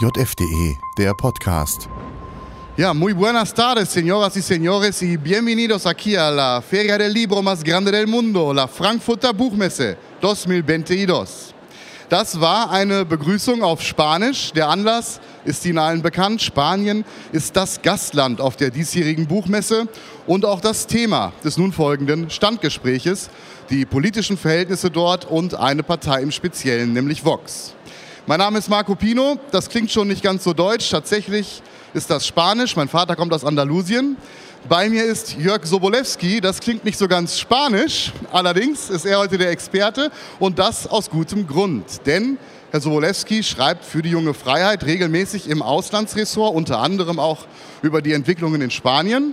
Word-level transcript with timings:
JFDE, 0.00 0.78
der 0.96 1.12
Podcast. 1.12 1.88
Ja, 2.76 2.94
muy 2.94 3.12
buenas 3.12 3.52
tardes, 3.52 3.88
señoras 3.88 4.36
y 4.36 4.42
señores, 4.42 5.02
y 5.02 5.16
bienvenidos 5.16 5.86
aquí 5.86 6.14
a 6.14 6.30
la 6.30 6.62
Feria 6.62 6.96
del 6.96 7.12
Libro 7.12 7.42
más 7.42 7.64
grande 7.64 7.90
del 7.90 8.06
mundo, 8.06 8.54
la 8.54 8.68
Frankfurter 8.68 9.34
Buchmesse 9.34 9.96
2022. 10.20 11.52
Das 12.08 12.40
war 12.40 12.70
eine 12.70 13.04
Begrüßung 13.04 13.64
auf 13.64 13.82
Spanisch. 13.82 14.52
Der 14.52 14.68
Anlass 14.68 15.20
ist 15.44 15.66
Ihnen 15.66 15.78
allen 15.78 16.00
bekannt. 16.00 16.42
Spanien 16.42 17.04
ist 17.32 17.56
das 17.56 17.82
Gastland 17.82 18.40
auf 18.40 18.54
der 18.54 18.70
diesjährigen 18.70 19.26
Buchmesse 19.26 19.88
und 20.28 20.44
auch 20.44 20.60
das 20.60 20.86
Thema 20.86 21.32
des 21.42 21.58
nun 21.58 21.72
folgenden 21.72 22.30
Standgespräches, 22.30 23.30
die 23.68 23.84
politischen 23.84 24.38
Verhältnisse 24.38 24.92
dort 24.92 25.24
und 25.24 25.56
eine 25.56 25.82
Partei 25.82 26.22
im 26.22 26.30
Speziellen, 26.30 26.92
nämlich 26.92 27.24
Vox. 27.24 27.74
Mein 28.28 28.40
Name 28.40 28.58
ist 28.58 28.68
Marco 28.68 28.94
Pino. 28.94 29.38
Das 29.52 29.70
klingt 29.70 29.90
schon 29.90 30.06
nicht 30.06 30.22
ganz 30.22 30.44
so 30.44 30.52
deutsch. 30.52 30.90
Tatsächlich 30.90 31.62
ist 31.94 32.10
das 32.10 32.26
Spanisch. 32.26 32.76
Mein 32.76 32.88
Vater 32.88 33.16
kommt 33.16 33.32
aus 33.32 33.42
Andalusien. 33.42 34.18
Bei 34.68 34.90
mir 34.90 35.02
ist 35.02 35.38
Jörg 35.38 35.64
Sobolewski. 35.64 36.42
Das 36.42 36.60
klingt 36.60 36.84
nicht 36.84 36.98
so 36.98 37.08
ganz 37.08 37.38
spanisch. 37.38 38.12
Allerdings 38.30 38.90
ist 38.90 39.06
er 39.06 39.18
heute 39.18 39.38
der 39.38 39.48
Experte 39.48 40.10
und 40.38 40.58
das 40.58 40.86
aus 40.86 41.08
gutem 41.08 41.46
Grund. 41.46 42.04
Denn 42.04 42.36
Herr 42.70 42.82
Sobolewski 42.82 43.42
schreibt 43.42 43.82
für 43.82 44.02
die 44.02 44.10
junge 44.10 44.34
Freiheit 44.34 44.84
regelmäßig 44.84 45.48
im 45.48 45.62
Auslandsressort, 45.62 46.54
unter 46.54 46.80
anderem 46.80 47.18
auch 47.18 47.46
über 47.80 48.02
die 48.02 48.12
Entwicklungen 48.12 48.60
in 48.60 48.70
Spanien. 48.70 49.32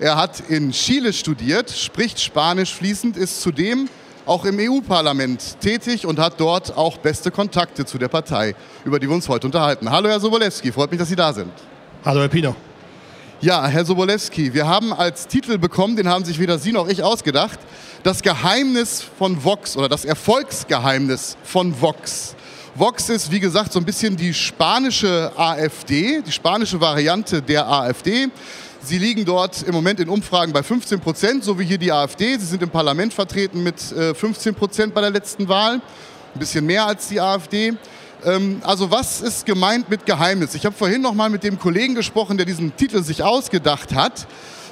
Er 0.00 0.16
hat 0.16 0.42
in 0.48 0.72
Chile 0.72 1.12
studiert, 1.12 1.70
spricht 1.70 2.18
Spanisch 2.18 2.74
fließend, 2.74 3.16
ist 3.16 3.40
zudem 3.40 3.88
auch 4.26 4.44
im 4.44 4.58
EU-Parlament 4.58 5.60
tätig 5.60 6.06
und 6.06 6.18
hat 6.18 6.38
dort 6.38 6.76
auch 6.76 6.98
beste 6.98 7.30
Kontakte 7.30 7.84
zu 7.84 7.98
der 7.98 8.08
Partei, 8.08 8.54
über 8.84 8.98
die 8.98 9.08
wir 9.08 9.14
uns 9.14 9.28
heute 9.28 9.46
unterhalten. 9.46 9.90
Hallo, 9.90 10.08
Herr 10.08 10.20
Sobolewski, 10.20 10.70
freut 10.72 10.90
mich, 10.90 11.00
dass 11.00 11.08
Sie 11.08 11.16
da 11.16 11.32
sind. 11.32 11.52
Hallo, 12.04 12.20
Herr 12.20 12.28
Pino. 12.28 12.54
Ja, 13.40 13.66
Herr 13.66 13.84
Sobolewski, 13.84 14.54
wir 14.54 14.68
haben 14.68 14.92
als 14.92 15.26
Titel 15.26 15.58
bekommen, 15.58 15.96
den 15.96 16.08
haben 16.08 16.24
sich 16.24 16.38
weder 16.38 16.58
Sie 16.58 16.70
noch 16.70 16.88
ich 16.88 17.02
ausgedacht, 17.02 17.58
das 18.04 18.22
Geheimnis 18.22 19.04
von 19.18 19.42
Vox 19.42 19.76
oder 19.76 19.88
das 19.88 20.04
Erfolgsgeheimnis 20.04 21.36
von 21.42 21.80
Vox. 21.80 22.36
Vox 22.74 23.10
ist, 23.10 23.30
wie 23.30 23.40
gesagt, 23.40 23.72
so 23.72 23.80
ein 23.80 23.84
bisschen 23.84 24.16
die 24.16 24.32
spanische 24.32 25.30
AfD, 25.36 26.22
die 26.22 26.32
spanische 26.32 26.80
Variante 26.80 27.42
der 27.42 27.68
AfD. 27.68 28.28
Sie 28.84 28.98
liegen 28.98 29.24
dort 29.24 29.62
im 29.62 29.74
Moment 29.74 30.00
in 30.00 30.08
Umfragen 30.08 30.52
bei 30.52 30.64
15 30.64 30.98
Prozent, 30.98 31.44
so 31.44 31.56
wie 31.56 31.64
hier 31.64 31.78
die 31.78 31.92
AfD. 31.92 32.36
Sie 32.36 32.46
sind 32.46 32.64
im 32.64 32.70
Parlament 32.70 33.14
vertreten 33.14 33.62
mit 33.62 33.78
15 33.80 34.52
äh, 34.52 34.56
Prozent 34.56 34.92
bei 34.92 35.00
der 35.00 35.10
letzten 35.10 35.46
Wahl. 35.46 35.74
Ein 35.74 36.38
bisschen 36.38 36.66
mehr 36.66 36.84
als 36.86 37.06
die 37.06 37.20
AfD. 37.20 37.74
Ähm, 38.24 38.60
also 38.64 38.90
was 38.90 39.20
ist 39.20 39.46
gemeint 39.46 39.88
mit 39.88 40.04
Geheimnis? 40.04 40.56
Ich 40.56 40.66
habe 40.66 40.74
vorhin 40.74 41.00
noch 41.00 41.14
mal 41.14 41.30
mit 41.30 41.44
dem 41.44 41.60
Kollegen 41.60 41.94
gesprochen, 41.94 42.36
der 42.36 42.44
diesen 42.44 42.74
Titel 42.74 43.04
sich 43.04 43.22
ausgedacht 43.22 43.94
hat. 43.94 44.26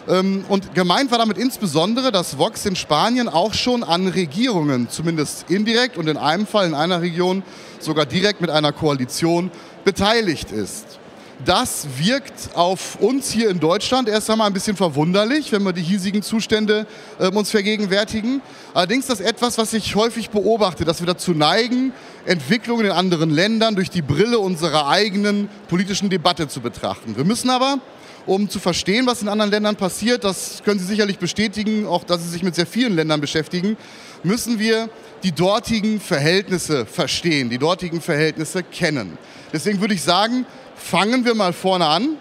Ähm, 0.09 0.45
und 0.49 0.75
gemeint 0.75 1.13
war 1.13 1.19
damit 1.19 1.39
insbesondere, 1.39 2.11
dass 2.11 2.37
Vox 2.37 2.67
in 2.67 2.75
Spanien 2.75 3.29
auch 3.29 3.55
schon 3.55 3.85
an 3.85 4.09
Regierungen, 4.09 4.89
zumindest 4.91 5.49
indirekt 5.49 5.97
und 5.97 6.09
in 6.09 6.17
einem 6.17 6.49
Fall 6.49 6.67
in 6.67 6.75
einer 6.75 7.01
Region 7.01 7.45
sogar 7.79 8.07
direkt 8.07 8.41
mit 8.41 8.51
einer 8.51 8.73
Koalition 8.73 9.53
beteiligt 9.85 10.51
ist. 10.51 11.00
Das 11.47 11.87
wirkt 11.97 12.55
auf 12.55 12.97
uns 12.97 13.31
hier 13.31 13.49
in 13.49 13.61
Deutschland 13.61 14.11
erst 14.11 14.29
einmal 14.29 14.47
ein 14.47 14.53
bisschen 14.53 14.77
verwunderlich, 14.77 15.51
wenn 15.53 15.63
wir 15.63 15.73
die 15.73 15.83
hiesigen 15.83 16.23
Zustände 16.23 16.87
äh, 17.19 17.29
uns 17.29 17.51
vergegenwärtigen. 17.51 18.43
Allerdings 18.75 19.09
ist 19.09 19.11
das 19.11 19.21
etwas, 19.21 19.57
was 19.57 19.73
ich 19.73 19.95
häufig 19.95 20.29
beobachte, 20.29 20.85
dass 20.85 21.01
wir 21.01 21.07
dazu 21.07 21.33
neigen, 21.33 21.95
Entwicklungen 22.27 22.85
in 22.85 22.93
anderen 22.93 23.31
Ländern 23.31 23.75
durch 23.75 23.89
die 23.89 24.03
Brille 24.03 24.39
unserer 24.39 24.89
eigenen 24.89 25.49
politischen 25.69 26.11
Debatte 26.11 26.47
zu 26.47 26.61
betrachten. 26.61 27.17
Wir 27.17 27.25
müssen 27.25 27.49
aber 27.49 27.79
um 28.27 28.51
zu 28.51 28.59
verstehen, 28.59 29.07
was 29.07 29.23
in 29.23 29.29
anderen 29.29 29.51
Ländern 29.51 29.77
passiert, 29.77 30.25
das 30.25 30.63
können 30.63 30.79
Sie 30.79 30.85
sicherlich 30.85 31.19
bestätigen, 31.19 31.87
auch 31.87 32.05
dass 32.05 32.23
Sie 32.23 32.29
sich 32.29 32.43
mit 32.43 32.55
sehr 32.55 32.67
vielen 32.67 32.95
Ländern 32.95 33.21
beschäftigen, 33.21 33.79
müssen 34.23 34.59
wir 34.59 34.91
die 35.23 35.33
dortigen 35.33 36.01
Verhältnisse 36.01 36.85
verstehen, 36.85 37.49
die 37.49 37.59
dortigen 37.59 38.03
Verhältnisse 38.03 38.63
kennen. 38.63 39.17
Deswegen 39.53 39.81
würde 39.81 39.95
ich 39.95 40.03
sagen, 40.03 40.47
Fangen 40.81 41.25
wir 41.25 41.35
mal 41.35 41.53
vorne 41.53 41.87
an. 41.87 42.17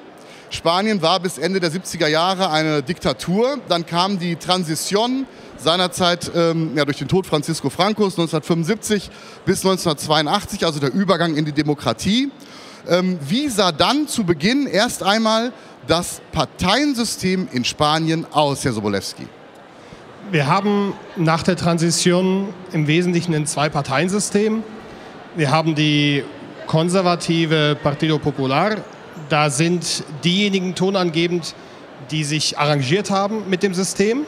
Spanien 0.51 1.01
war 1.01 1.19
bis 1.19 1.37
Ende 1.37 1.59
der 1.59 1.71
70er 1.71 2.07
Jahre 2.07 2.51
eine 2.51 2.83
Diktatur. 2.83 3.57
Dann 3.67 3.85
kam 3.85 4.19
die 4.19 4.35
Transition 4.35 5.25
seinerzeit 5.57 6.29
ähm, 6.35 6.75
ja, 6.75 6.85
durch 6.85 6.97
den 6.97 7.07
Tod 7.07 7.25
Francisco 7.25 7.69
Francos 7.69 8.13
1975 8.13 9.09
bis 9.45 9.65
1982, 9.65 10.65
also 10.65 10.79
der 10.79 10.93
Übergang 10.93 11.35
in 11.35 11.45
die 11.45 11.51
Demokratie. 11.51 12.31
Ähm, 12.87 13.17
wie 13.27 13.47
sah 13.47 13.71
dann 13.71 14.07
zu 14.07 14.23
Beginn 14.23 14.67
erst 14.67 15.03
einmal 15.03 15.51
das 15.87 16.21
Parteiensystem 16.31 17.47
in 17.51 17.63
Spanien 17.65 18.27
aus, 18.31 18.65
Herr 18.65 18.73
Sobolewski? 18.73 19.27
Wir 20.31 20.47
haben 20.47 20.93
nach 21.15 21.43
der 21.43 21.55
Transition 21.55 22.49
im 22.71 22.87
Wesentlichen 22.87 23.33
ein 23.33 23.47
Zwei-Parteien-System. 23.47 24.63
Wir 25.35 25.49
haben 25.49 25.73
die 25.73 26.23
konservative 26.69 27.75
Partido 27.81 28.19
Popular. 28.19 28.75
Da 29.27 29.49
sind 29.49 30.03
diejenigen 30.23 30.75
tonangebend, 30.75 31.55
die 32.11 32.23
sich 32.23 32.59
arrangiert 32.59 33.09
haben 33.09 33.49
mit 33.49 33.63
dem 33.63 33.73
System, 33.73 34.23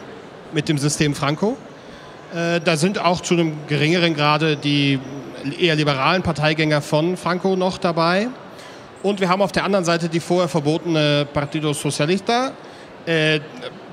mit 0.51 0.67
dem 0.67 0.79
System 0.79 1.13
Franco. 1.13 1.55
Äh, 2.33 2.59
da 2.59 2.77
sind 2.77 2.97
auch 2.97 3.21
zu 3.21 3.35
einem 3.35 3.53
geringeren 3.67 4.15
Grade 4.15 4.57
die 4.57 4.99
eher 5.59 5.75
liberalen 5.75 6.23
Parteigänger 6.23 6.81
von 6.81 7.15
Franco 7.15 7.55
noch 7.55 7.77
dabei. 7.77 8.27
Und 9.03 9.19
wir 9.19 9.29
haben 9.29 9.43
auf 9.43 9.51
der 9.51 9.63
anderen 9.63 9.85
Seite 9.85 10.09
die 10.09 10.19
vorher 10.19 10.47
verbotene 10.47 11.27
Partido 11.31 11.73
Socialista, 11.73 12.53
äh, 13.05 13.39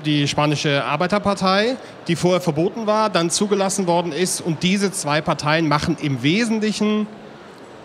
die 0.05 0.27
spanische 0.27 0.83
Arbeiterpartei, 0.83 1.77
die 2.07 2.15
vorher 2.15 2.41
verboten 2.41 2.87
war, 2.87 3.11
dann 3.11 3.29
zugelassen 3.29 3.85
worden 3.85 4.11
ist. 4.11 4.41
Und 4.41 4.63
diese 4.63 4.91
zwei 4.91 5.21
Parteien 5.21 5.67
machen 5.67 5.97
im 6.01 6.23
Wesentlichen 6.23 7.05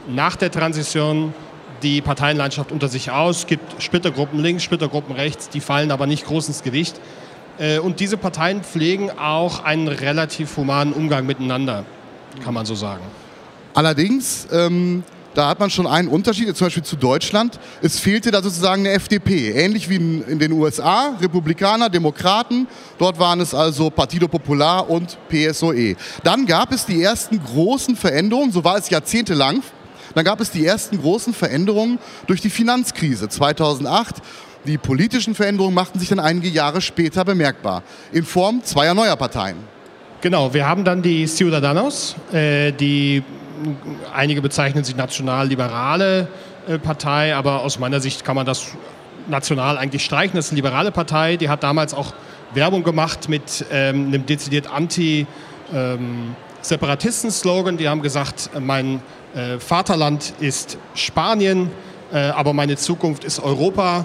nach 0.08 0.36
der 0.36 0.50
Transition 0.50 1.34
die 1.82 2.00
Parteienlandschaft 2.00 2.72
unter 2.72 2.88
sich 2.88 3.10
aus. 3.10 3.40
Es 3.40 3.46
gibt 3.46 3.82
Splittergruppen 3.82 4.40
links, 4.40 4.62
Splittergruppen 4.62 5.14
rechts, 5.14 5.48
die 5.48 5.60
fallen 5.60 5.90
aber 5.90 6.06
nicht 6.06 6.26
groß 6.26 6.48
ins 6.48 6.62
Gewicht. 6.62 7.00
Äh, 7.58 7.78
und 7.78 8.00
diese 8.00 8.16
Parteien 8.16 8.62
pflegen 8.62 9.10
auch 9.10 9.62
einen 9.62 9.88
relativ 9.88 10.56
humanen 10.56 10.92
Umgang 10.92 11.26
miteinander, 11.26 11.84
kann 12.42 12.54
man 12.54 12.66
so 12.66 12.74
sagen. 12.74 13.02
Allerdings, 13.74 14.48
ähm, 14.52 15.04
da 15.34 15.48
hat 15.48 15.58
man 15.58 15.68
schon 15.68 15.86
einen 15.86 16.08
Unterschied, 16.08 16.56
zum 16.56 16.68
Beispiel 16.68 16.84
zu 16.84 16.96
Deutschland. 16.96 17.58
Es 17.82 17.98
fehlte 17.98 18.30
da 18.30 18.40
sozusagen 18.40 18.82
eine 18.82 18.94
FDP, 18.94 19.50
ähnlich 19.50 19.90
wie 19.90 19.96
in, 19.96 20.38
den 20.38 20.52
USA, 20.52 21.16
Republikaner, 21.20 21.90
Demokraten. 21.90 22.68
Dort 22.98 23.18
waren 23.18 23.40
es 23.40 23.52
also 23.52 23.90
Partido 23.90 24.28
Popular 24.28 24.88
und 24.88 25.18
PSOE. 25.28 25.96
Dann 26.22 26.46
gab 26.46 26.72
es 26.72 26.86
die 26.86 27.02
ersten 27.02 27.42
großen 27.42 27.96
Veränderungen, 27.96 28.52
so 28.52 28.62
war 28.62 28.78
es 28.78 28.88
jahrzehntelang 28.90 29.62
dann 30.14 30.24
gab 30.24 30.40
es 30.40 30.50
die 30.50 30.66
ersten 30.66 31.00
großen 31.00 31.34
Veränderungen 31.34 31.98
durch 32.26 32.40
die 32.40 32.50
Finanzkrise 32.50 33.28
2008. 33.28 34.16
Die 34.66 34.78
politischen 34.78 35.34
Veränderungen 35.34 35.74
machten 35.74 35.98
sich 35.98 36.08
dann 36.08 36.20
einige 36.20 36.48
Jahre 36.48 36.80
später 36.80 37.24
bemerkbar, 37.24 37.82
in 38.12 38.24
Form 38.24 38.62
zweier 38.62 38.94
neuer 38.94 39.16
Parteien. 39.16 39.56
Genau, 40.20 40.54
wir 40.54 40.66
haben 40.66 40.84
dann 40.84 41.02
die 41.02 41.26
Ciudadanos, 41.26 42.16
äh, 42.32 42.72
die 42.72 43.22
einige 44.14 44.40
bezeichnen 44.40 44.82
sie 44.82 44.94
national-liberale 44.94 46.28
äh, 46.66 46.78
Partei, 46.78 47.34
aber 47.36 47.60
aus 47.60 47.78
meiner 47.78 48.00
Sicht 48.00 48.24
kann 48.24 48.36
man 48.36 48.46
das 48.46 48.68
national 49.28 49.76
eigentlich 49.76 50.04
streichen. 50.04 50.36
Das 50.36 50.46
ist 50.46 50.52
eine 50.52 50.56
liberale 50.56 50.90
Partei, 50.92 51.36
die 51.36 51.48
hat 51.48 51.62
damals 51.62 51.92
auch 51.92 52.14
Werbung 52.54 52.84
gemacht 52.84 53.28
mit 53.28 53.66
ähm, 53.70 54.06
einem 54.06 54.26
dezidiert 54.26 54.66
anti- 54.66 55.26
ähm. 55.72 56.36
Die 56.66 57.88
haben 57.88 58.00
gesagt, 58.00 58.50
mein 58.58 59.02
äh, 59.34 59.58
Vaterland 59.58 60.34
ist 60.40 60.78
Spanien, 60.94 61.70
äh, 62.12 62.18
aber 62.18 62.52
meine 62.52 62.76
Zukunft 62.76 63.24
ist 63.24 63.40
Europa. 63.40 64.04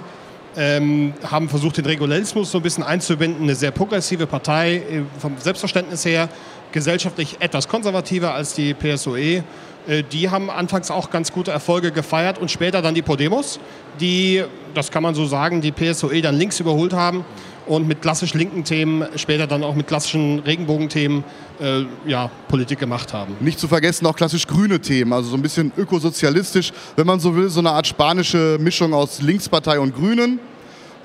Ähm, 0.56 1.14
haben 1.22 1.48
versucht, 1.48 1.76
den 1.76 1.86
Regulalismus 1.86 2.50
so 2.50 2.58
ein 2.58 2.62
bisschen 2.62 2.82
einzubinden. 2.82 3.44
Eine 3.44 3.54
sehr 3.54 3.70
progressive 3.70 4.26
Partei 4.26 4.76
äh, 4.78 5.02
vom 5.20 5.38
Selbstverständnis 5.38 6.04
her, 6.04 6.28
gesellschaftlich 6.72 7.36
etwas 7.38 7.68
konservativer 7.68 8.34
als 8.34 8.54
die 8.54 8.74
PSOE. 8.74 9.44
Äh, 9.86 10.02
die 10.10 10.28
haben 10.28 10.50
anfangs 10.50 10.90
auch 10.90 11.10
ganz 11.10 11.30
gute 11.30 11.52
Erfolge 11.52 11.92
gefeiert 11.92 12.38
und 12.38 12.50
später 12.50 12.82
dann 12.82 12.96
die 12.96 13.02
Podemos, 13.02 13.60
die, 14.00 14.42
das 14.74 14.90
kann 14.90 15.04
man 15.04 15.14
so 15.14 15.26
sagen, 15.26 15.60
die 15.60 15.70
PSOE 15.70 16.20
dann 16.20 16.36
links 16.36 16.58
überholt 16.58 16.92
haben 16.92 17.24
und 17.70 17.86
mit 17.86 18.02
klassisch 18.02 18.34
linken 18.34 18.64
Themen, 18.64 19.06
später 19.14 19.46
dann 19.46 19.62
auch 19.62 19.76
mit 19.76 19.86
klassischen 19.86 20.40
Regenbogenthemen 20.40 21.22
äh, 21.60 21.84
ja, 22.04 22.28
Politik 22.48 22.80
gemacht 22.80 23.12
haben. 23.12 23.36
Nicht 23.38 23.60
zu 23.60 23.68
vergessen 23.68 24.06
auch 24.06 24.16
klassisch 24.16 24.44
grüne 24.44 24.80
Themen, 24.80 25.12
also 25.12 25.30
so 25.30 25.36
ein 25.36 25.42
bisschen 25.42 25.70
ökosozialistisch, 25.76 26.72
wenn 26.96 27.06
man 27.06 27.20
so 27.20 27.36
will, 27.36 27.48
so 27.48 27.60
eine 27.60 27.70
Art 27.70 27.86
spanische 27.86 28.58
Mischung 28.60 28.92
aus 28.92 29.22
Linkspartei 29.22 29.78
und 29.78 29.94
Grünen. 29.94 30.40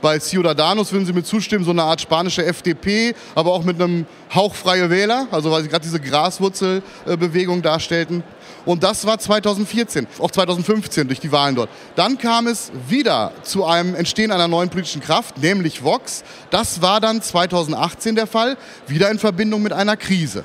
Bei 0.02 0.18
Ciudadanos 0.18 0.92
würden 0.92 1.06
Sie 1.06 1.14
mir 1.14 1.24
zustimmen, 1.24 1.64
so 1.64 1.70
eine 1.70 1.84
Art 1.84 2.02
spanische 2.02 2.44
FDP, 2.44 3.14
aber 3.36 3.52
auch 3.52 3.64
mit 3.64 3.80
einem 3.80 4.08
Hauch 4.34 4.56
freie 4.56 4.90
Wähler, 4.90 5.28
also 5.30 5.52
weil 5.52 5.62
Sie 5.62 5.70
gerade 5.70 5.86
diese 5.86 6.00
Graswurzelbewegung 6.00 7.62
darstellten. 7.62 8.24
Und 8.66 8.84
das 8.84 9.06
war 9.06 9.20
2014, 9.20 10.08
auch 10.20 10.32
2015 10.32 11.08
durch 11.08 11.20
die 11.20 11.32
Wahlen 11.32 11.56
dort. 11.56 11.70
Dann 11.96 12.18
kam 12.18 12.48
es 12.48 12.72
wieder 12.88 13.32
zu 13.44 13.66
einem 13.66 13.96
Entstehen 13.96 14.32
einer 14.32 14.48
neuen 14.48 14.70
politischen 14.70 15.02
Kraft, 15.02 15.38
nämlich 15.38 15.84
Vox. 15.84 16.24
Das 16.50 16.82
war 16.82 17.00
dann 17.00 17.22
2018 17.22 18.16
der 18.16 18.28
Fall, 18.28 18.58
wieder 18.88 19.10
in 19.12 19.20
Verbindung 19.20 19.62
mit 19.62 19.74
einer 19.74 19.98
Krise. 19.98 20.44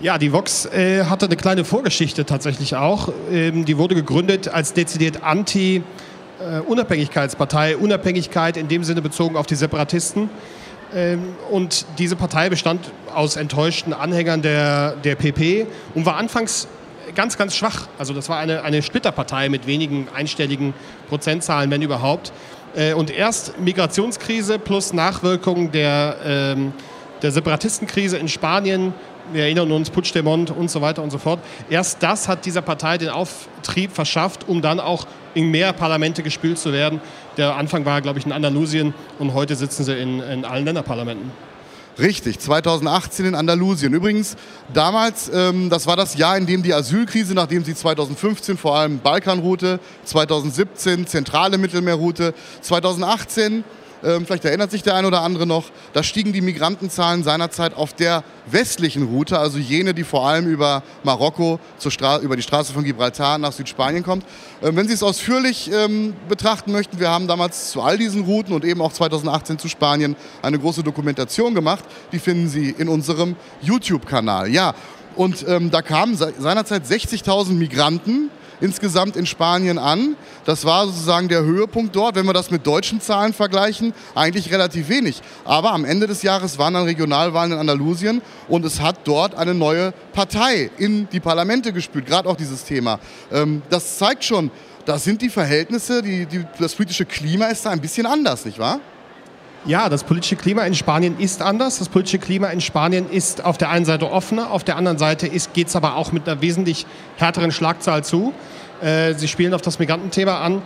Ja, 0.00 0.18
die 0.18 0.32
Vox 0.32 0.66
äh, 0.66 1.04
hatte 1.04 1.26
eine 1.26 1.36
kleine 1.36 1.64
Vorgeschichte 1.64 2.26
tatsächlich 2.26 2.76
auch. 2.76 3.10
Ähm, 3.30 3.64
die 3.64 3.78
wurde 3.78 3.94
gegründet 3.94 4.48
als 4.48 4.72
dezidiert 4.72 5.22
anti- 5.22 5.82
äh, 6.40 6.60
Unabhängigkeitspartei, 6.60 7.76
Unabhängigkeit 7.76 8.56
in 8.56 8.68
dem 8.68 8.84
Sinne 8.84 9.02
bezogen 9.02 9.36
auf 9.36 9.46
die 9.46 9.54
Separatisten. 9.54 10.28
Ähm, 10.94 11.34
und 11.50 11.86
diese 11.98 12.16
Partei 12.16 12.48
bestand 12.50 12.90
aus 13.14 13.36
enttäuschten 13.36 13.92
Anhängern 13.92 14.42
der, 14.42 14.96
der 14.96 15.14
PP 15.14 15.66
und 15.94 16.06
war 16.06 16.16
anfangs 16.16 16.68
ganz, 17.14 17.36
ganz 17.36 17.56
schwach. 17.56 17.88
Also 17.98 18.14
das 18.14 18.28
war 18.28 18.38
eine, 18.38 18.62
eine 18.62 18.82
Splitterpartei 18.82 19.48
mit 19.48 19.66
wenigen 19.66 20.08
einstelligen 20.14 20.74
Prozentzahlen, 21.08 21.70
wenn 21.70 21.82
überhaupt. 21.82 22.32
Äh, 22.74 22.94
und 22.94 23.10
erst 23.10 23.58
Migrationskrise 23.60 24.58
plus 24.58 24.92
Nachwirkungen 24.92 25.70
der, 25.72 26.16
ähm, 26.24 26.72
der 27.22 27.32
Separatistenkrise 27.32 28.18
in 28.18 28.28
Spanien, 28.28 28.92
wir 29.32 29.44
erinnern 29.44 29.72
uns, 29.72 29.90
Puigdemont 29.90 30.50
und 30.50 30.70
so 30.70 30.80
weiter 30.82 31.02
und 31.02 31.10
so 31.10 31.18
fort. 31.18 31.40
Erst 31.70 32.02
das 32.02 32.28
hat 32.28 32.44
dieser 32.44 32.62
Partei 32.62 32.98
den 32.98 33.08
Auftrieb 33.08 33.92
verschafft, 33.92 34.46
um 34.48 34.60
dann 34.60 34.80
auch 34.80 35.06
in 35.34 35.50
mehr 35.50 35.72
Parlamente 35.72 36.22
gespült 36.22 36.58
zu 36.58 36.72
werden. 36.72 37.00
Der 37.36 37.56
Anfang 37.56 37.84
war, 37.84 38.00
glaube 38.02 38.18
ich, 38.18 38.26
in 38.26 38.32
Andalusien 38.32 38.94
und 39.18 39.34
heute 39.34 39.56
sitzen 39.56 39.84
sie 39.84 39.94
in, 39.94 40.20
in 40.20 40.44
allen 40.44 40.64
Länderparlamenten. 40.64 41.32
Richtig, 41.98 42.40
2018 42.40 43.24
in 43.24 43.34
Andalusien. 43.36 43.94
Übrigens, 43.94 44.36
damals, 44.72 45.30
ähm, 45.32 45.70
das 45.70 45.86
war 45.86 45.96
das 45.96 46.16
Jahr, 46.16 46.36
in 46.36 46.46
dem 46.46 46.62
die 46.62 46.74
Asylkrise, 46.74 47.34
nachdem 47.34 47.64
sie 47.64 47.74
2015 47.74 48.56
vor 48.56 48.76
allem 48.76 48.98
Balkanroute, 48.98 49.78
2017 50.04 51.06
zentrale 51.06 51.56
Mittelmeerroute, 51.56 52.34
2018 52.62 53.52
ähm, 53.52 53.64
vielleicht 54.24 54.44
erinnert 54.44 54.70
sich 54.70 54.82
der 54.82 54.94
ein 54.94 55.06
oder 55.06 55.22
andere 55.22 55.46
noch, 55.46 55.64
da 55.92 56.02
stiegen 56.02 56.32
die 56.32 56.40
Migrantenzahlen 56.40 57.22
seinerzeit 57.22 57.74
auf 57.74 57.94
der 57.94 58.22
westlichen 58.46 59.04
Route, 59.04 59.38
also 59.38 59.58
jene, 59.58 59.94
die 59.94 60.04
vor 60.04 60.26
allem 60.26 60.46
über 60.46 60.82
Marokko 61.02 61.58
über 62.22 62.36
die 62.36 62.42
Straße 62.42 62.72
von 62.72 62.84
Gibraltar 62.84 63.38
nach 63.38 63.52
Südspanien 63.52 64.02
kommt. 64.02 64.24
Ähm, 64.62 64.76
wenn 64.76 64.86
Sie 64.86 64.94
es 64.94 65.02
ausführlich 65.02 65.70
ähm, 65.72 66.14
betrachten 66.28 66.72
möchten, 66.72 67.00
wir 67.00 67.10
haben 67.10 67.26
damals 67.26 67.70
zu 67.70 67.80
all 67.80 67.96
diesen 67.96 68.24
Routen 68.24 68.54
und 68.54 68.64
eben 68.64 68.80
auch 68.82 68.92
2018 68.92 69.58
zu 69.58 69.68
Spanien 69.68 70.16
eine 70.42 70.58
große 70.58 70.82
Dokumentation 70.82 71.54
gemacht. 71.54 71.84
Die 72.12 72.18
finden 72.18 72.48
Sie 72.48 72.70
in 72.76 72.88
unserem 72.88 73.36
YouTube-Kanal. 73.62 74.50
Ja, 74.50 74.74
und 75.16 75.46
ähm, 75.48 75.70
da 75.70 75.82
kamen 75.82 76.16
seinerzeit 76.16 76.84
60.000 76.84 77.52
Migranten 77.52 78.30
insgesamt 78.60 79.16
in 79.16 79.26
Spanien 79.26 79.78
an. 79.78 80.16
Das 80.44 80.64
war 80.64 80.86
sozusagen 80.86 81.28
der 81.28 81.42
Höhepunkt 81.42 81.94
dort. 81.96 82.16
Wenn 82.16 82.26
wir 82.26 82.32
das 82.32 82.50
mit 82.50 82.66
deutschen 82.66 83.00
Zahlen 83.00 83.32
vergleichen, 83.32 83.92
eigentlich 84.14 84.52
relativ 84.52 84.88
wenig. 84.88 85.22
Aber 85.44 85.72
am 85.72 85.84
Ende 85.84 86.06
des 86.06 86.22
Jahres 86.22 86.58
waren 86.58 86.74
dann 86.74 86.84
Regionalwahlen 86.84 87.52
in 87.52 87.58
Andalusien 87.58 88.22
und 88.48 88.64
es 88.64 88.80
hat 88.80 88.98
dort 89.04 89.34
eine 89.34 89.54
neue 89.54 89.92
Partei 90.12 90.70
in 90.78 91.08
die 91.10 91.20
Parlamente 91.20 91.72
gespült, 91.72 92.06
gerade 92.06 92.28
auch 92.28 92.36
dieses 92.36 92.64
Thema. 92.64 92.98
Ähm, 93.32 93.62
das 93.70 93.98
zeigt 93.98 94.24
schon, 94.24 94.50
da 94.84 94.98
sind 94.98 95.22
die 95.22 95.30
Verhältnisse, 95.30 96.02
die, 96.02 96.26
die, 96.26 96.44
das 96.58 96.74
politische 96.74 97.06
Klima 97.06 97.46
ist 97.46 97.64
da 97.64 97.70
ein 97.70 97.80
bisschen 97.80 98.06
anders, 98.06 98.44
nicht 98.44 98.58
wahr? 98.58 98.80
Ja, 99.66 99.88
das 99.88 100.04
politische 100.04 100.36
Klima 100.36 100.64
in 100.64 100.74
Spanien 100.74 101.18
ist 101.18 101.40
anders. 101.40 101.78
Das 101.78 101.88
politische 101.88 102.18
Klima 102.18 102.48
in 102.48 102.60
Spanien 102.60 103.08
ist 103.08 103.42
auf 103.42 103.56
der 103.56 103.70
einen 103.70 103.86
Seite 103.86 104.10
offener, 104.10 104.50
auf 104.50 104.62
der 104.62 104.76
anderen 104.76 104.98
Seite 104.98 105.30
geht 105.54 105.68
es 105.68 105.76
aber 105.76 105.96
auch 105.96 106.12
mit 106.12 106.28
einer 106.28 106.42
wesentlich 106.42 106.84
härteren 107.16 107.50
Schlagzahl 107.50 108.04
zu. 108.04 108.34
Äh, 108.82 109.14
sie 109.14 109.26
spielen 109.26 109.54
auf 109.54 109.62
das 109.62 109.78
Migrantenthema 109.78 110.40
an. 110.40 110.60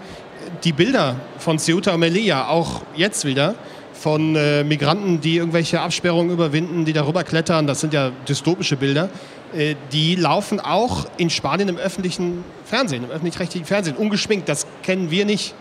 Die 0.65 0.73
Bilder 0.73 1.15
von 1.39 1.61
Ceuta 1.61 1.95
und 1.95 2.00
Melilla, 2.00 2.49
auch 2.49 2.83
jetzt 2.97 3.25
wieder, 3.25 3.55
von 3.93 4.35
äh, 4.35 4.65
Migranten, 4.65 5.21
die 5.21 5.37
irgendwelche 5.37 5.81
Absperrungen 5.81 6.33
überwinden, 6.33 6.85
die 6.85 6.93
darüber 6.93 7.23
klettern, 7.23 7.69
das 7.69 7.81
sind 7.81 7.93
ja 7.93 8.11
dystopische 8.29 8.77
Bilder, 8.77 9.11
äh, 9.55 9.77
die 9.93 10.17
laufen 10.17 10.59
auch 10.59 11.06
in 11.19 11.31
Spanien 11.31 11.69
im 11.69 11.77
öffentlichen 11.77 12.45
Fernsehen, 12.65 13.05
im 13.05 13.11
öffentlich-rechtlichen 13.11 13.67
Fernsehen, 13.67 13.97
ungeschminkt. 13.97 14.49
Das 14.49 14.67
kennen 14.83 15.12
wir 15.12 15.25
nicht 15.25 15.55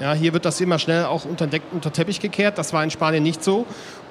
ja, 0.00 0.12
hier 0.12 0.32
wird 0.32 0.44
das 0.44 0.60
immer 0.60 0.78
schnell 0.78 1.04
auch 1.04 1.24
unter, 1.24 1.48
unter 1.72 1.92
Teppich 1.92 2.20
gekehrt. 2.20 2.58
Das 2.58 2.72
war 2.72 2.84
in 2.84 2.90
Spanien 2.90 3.22
nicht 3.22 3.42
so. 3.42 3.66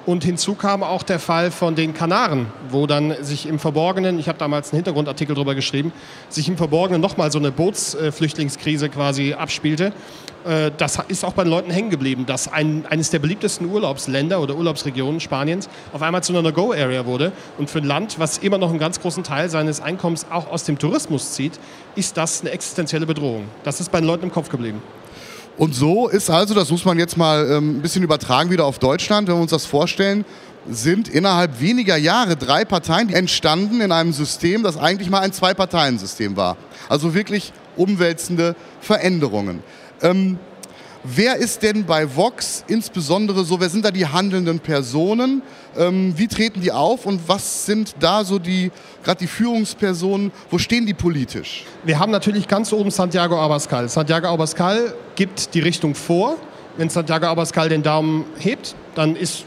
Und 0.08 0.24
hinzu 0.24 0.54
kam 0.54 0.82
auch 0.82 1.02
der 1.02 1.18
Fall 1.18 1.50
von 1.50 1.74
den 1.74 1.92
Kanaren, 1.92 2.46
wo 2.70 2.86
dann 2.86 3.14
sich 3.22 3.46
im 3.46 3.58
Verborgenen, 3.58 4.18
ich 4.18 4.28
habe 4.28 4.38
damals 4.38 4.72
einen 4.72 4.78
Hintergrundartikel 4.78 5.34
darüber 5.34 5.54
geschrieben, 5.54 5.92
sich 6.30 6.48
im 6.48 6.56
Verborgenen 6.56 7.00
nochmal 7.00 7.30
so 7.30 7.38
eine 7.38 7.50
Bootsflüchtlingskrise 7.50 8.88
quasi 8.88 9.34
abspielte. 9.34 9.92
Äh, 10.46 10.70
das 10.76 10.98
ist 11.08 11.24
auch 11.24 11.34
bei 11.34 11.44
den 11.44 11.50
Leuten 11.50 11.70
hängen 11.70 11.90
geblieben, 11.90 12.24
dass 12.24 12.50
ein, 12.50 12.86
eines 12.88 13.10
der 13.10 13.18
beliebtesten 13.18 13.68
Urlaubsländer 13.68 14.40
oder 14.40 14.56
Urlaubsregionen 14.56 15.20
Spaniens 15.20 15.68
auf 15.92 16.00
einmal 16.00 16.22
zu 16.22 16.32
einer 16.32 16.40
No-Go-Area 16.40 17.04
wurde. 17.04 17.32
Und 17.58 17.68
für 17.68 17.80
ein 17.80 17.84
Land, 17.84 18.18
was 18.18 18.38
immer 18.38 18.56
noch 18.56 18.70
einen 18.70 18.78
ganz 18.78 19.00
großen 19.00 19.24
Teil 19.24 19.50
seines 19.50 19.80
Einkommens 19.80 20.26
auch 20.30 20.50
aus 20.50 20.64
dem 20.64 20.78
Tourismus 20.78 21.32
zieht, 21.32 21.60
ist 21.96 22.16
das 22.16 22.40
eine 22.40 22.50
existenzielle 22.50 23.04
Bedrohung. 23.04 23.44
Das 23.62 23.78
ist 23.78 23.92
bei 23.92 24.00
den 24.00 24.06
Leuten 24.06 24.24
im 24.24 24.32
Kopf 24.32 24.48
geblieben. 24.48 24.80
Und 25.58 25.74
so 25.74 26.08
ist 26.08 26.30
also, 26.30 26.54
das 26.54 26.70
muss 26.70 26.84
man 26.84 26.98
jetzt 26.98 27.16
mal 27.16 27.50
ähm, 27.50 27.78
ein 27.78 27.82
bisschen 27.82 28.04
übertragen 28.04 28.50
wieder 28.50 28.64
auf 28.64 28.78
Deutschland, 28.78 29.26
wenn 29.26 29.34
wir 29.34 29.42
uns 29.42 29.50
das 29.50 29.66
vorstellen, 29.66 30.24
sind 30.70 31.08
innerhalb 31.08 31.60
weniger 31.60 31.96
Jahre 31.96 32.36
drei 32.36 32.64
Parteien 32.64 33.12
entstanden 33.12 33.80
in 33.80 33.90
einem 33.90 34.12
System, 34.12 34.62
das 34.62 34.76
eigentlich 34.76 35.10
mal 35.10 35.20
ein 35.20 35.32
Zwei-Parteien-System 35.32 36.36
war. 36.36 36.56
Also 36.88 37.12
wirklich 37.12 37.52
umwälzende 37.76 38.54
Veränderungen. 38.80 39.62
Ähm, 40.00 40.38
Wer 41.10 41.36
ist 41.36 41.62
denn 41.62 41.86
bei 41.86 42.14
Vox 42.16 42.64
insbesondere 42.68 43.42
so, 43.42 43.58
wer 43.60 43.70
sind 43.70 43.82
da 43.82 43.90
die 43.90 44.06
handelnden 44.06 44.60
Personen? 44.60 45.40
Ähm, 45.74 46.12
wie 46.18 46.28
treten 46.28 46.60
die 46.60 46.70
auf 46.70 47.06
und 47.06 47.26
was 47.26 47.64
sind 47.64 47.94
da 47.98 48.24
so 48.24 48.38
die, 48.38 48.70
gerade 49.02 49.20
die 49.20 49.26
Führungspersonen, 49.26 50.32
wo 50.50 50.58
stehen 50.58 50.84
die 50.84 50.92
politisch? 50.92 51.64
Wir 51.82 51.98
haben 51.98 52.12
natürlich 52.12 52.46
ganz 52.46 52.74
oben 52.74 52.90
Santiago 52.90 53.40
Abascal. 53.40 53.88
Santiago 53.88 54.26
Abascal 54.26 54.92
gibt 55.14 55.54
die 55.54 55.60
Richtung 55.60 55.94
vor. 55.94 56.36
Wenn 56.76 56.90
Santiago 56.90 57.26
Abascal 57.26 57.70
den 57.70 57.82
Daumen 57.82 58.26
hebt, 58.38 58.74
dann 58.94 59.16
ist 59.16 59.46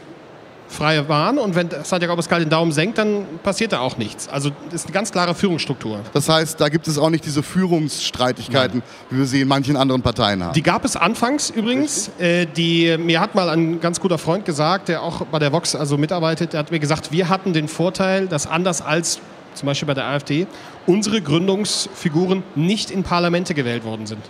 freie 0.72 1.02
Bahn 1.04 1.38
und 1.38 1.54
wenn 1.54 1.68
Santiago 1.82 2.12
Abascal 2.12 2.40
den 2.40 2.50
Daumen 2.50 2.72
senkt, 2.72 2.98
dann 2.98 3.26
passiert 3.42 3.72
da 3.72 3.80
auch 3.80 3.96
nichts. 3.96 4.28
Also 4.28 4.50
ist 4.72 4.86
eine 4.86 4.92
ganz 4.92 5.12
klare 5.12 5.34
Führungsstruktur. 5.34 6.00
Das 6.12 6.28
heißt, 6.28 6.60
da 6.60 6.68
gibt 6.68 6.88
es 6.88 6.98
auch 6.98 7.10
nicht 7.10 7.24
diese 7.24 7.42
Führungsstreitigkeiten, 7.42 8.80
Nein. 8.80 8.88
wie 9.10 9.18
wir 9.18 9.26
sie 9.26 9.42
in 9.42 9.48
manchen 9.48 9.76
anderen 9.76 10.02
Parteien 10.02 10.42
haben. 10.42 10.54
Die 10.54 10.62
gab 10.62 10.84
es 10.84 10.96
anfangs 10.96 11.50
übrigens. 11.50 12.10
Äh, 12.18 12.46
die, 12.46 12.96
mir 12.98 13.20
hat 13.20 13.34
mal 13.34 13.48
ein 13.48 13.80
ganz 13.80 14.00
guter 14.00 14.18
Freund 14.18 14.44
gesagt, 14.44 14.88
der 14.88 15.02
auch 15.02 15.26
bei 15.26 15.38
der 15.38 15.52
Vox 15.52 15.74
also 15.74 15.96
mitarbeitet, 15.96 16.52
der 16.52 16.60
hat 16.60 16.70
mir 16.70 16.80
gesagt, 16.80 17.12
wir 17.12 17.28
hatten 17.28 17.52
den 17.52 17.68
Vorteil, 17.68 18.26
dass 18.26 18.46
anders 18.46 18.82
als 18.82 19.20
zum 19.54 19.66
Beispiel 19.66 19.86
bei 19.86 19.94
der 19.94 20.06
AfD, 20.06 20.46
unsere 20.86 21.20
Gründungsfiguren 21.20 22.42
nicht 22.54 22.90
in 22.90 23.02
Parlamente 23.02 23.54
gewählt 23.54 23.84
worden 23.84 24.06
sind. 24.06 24.22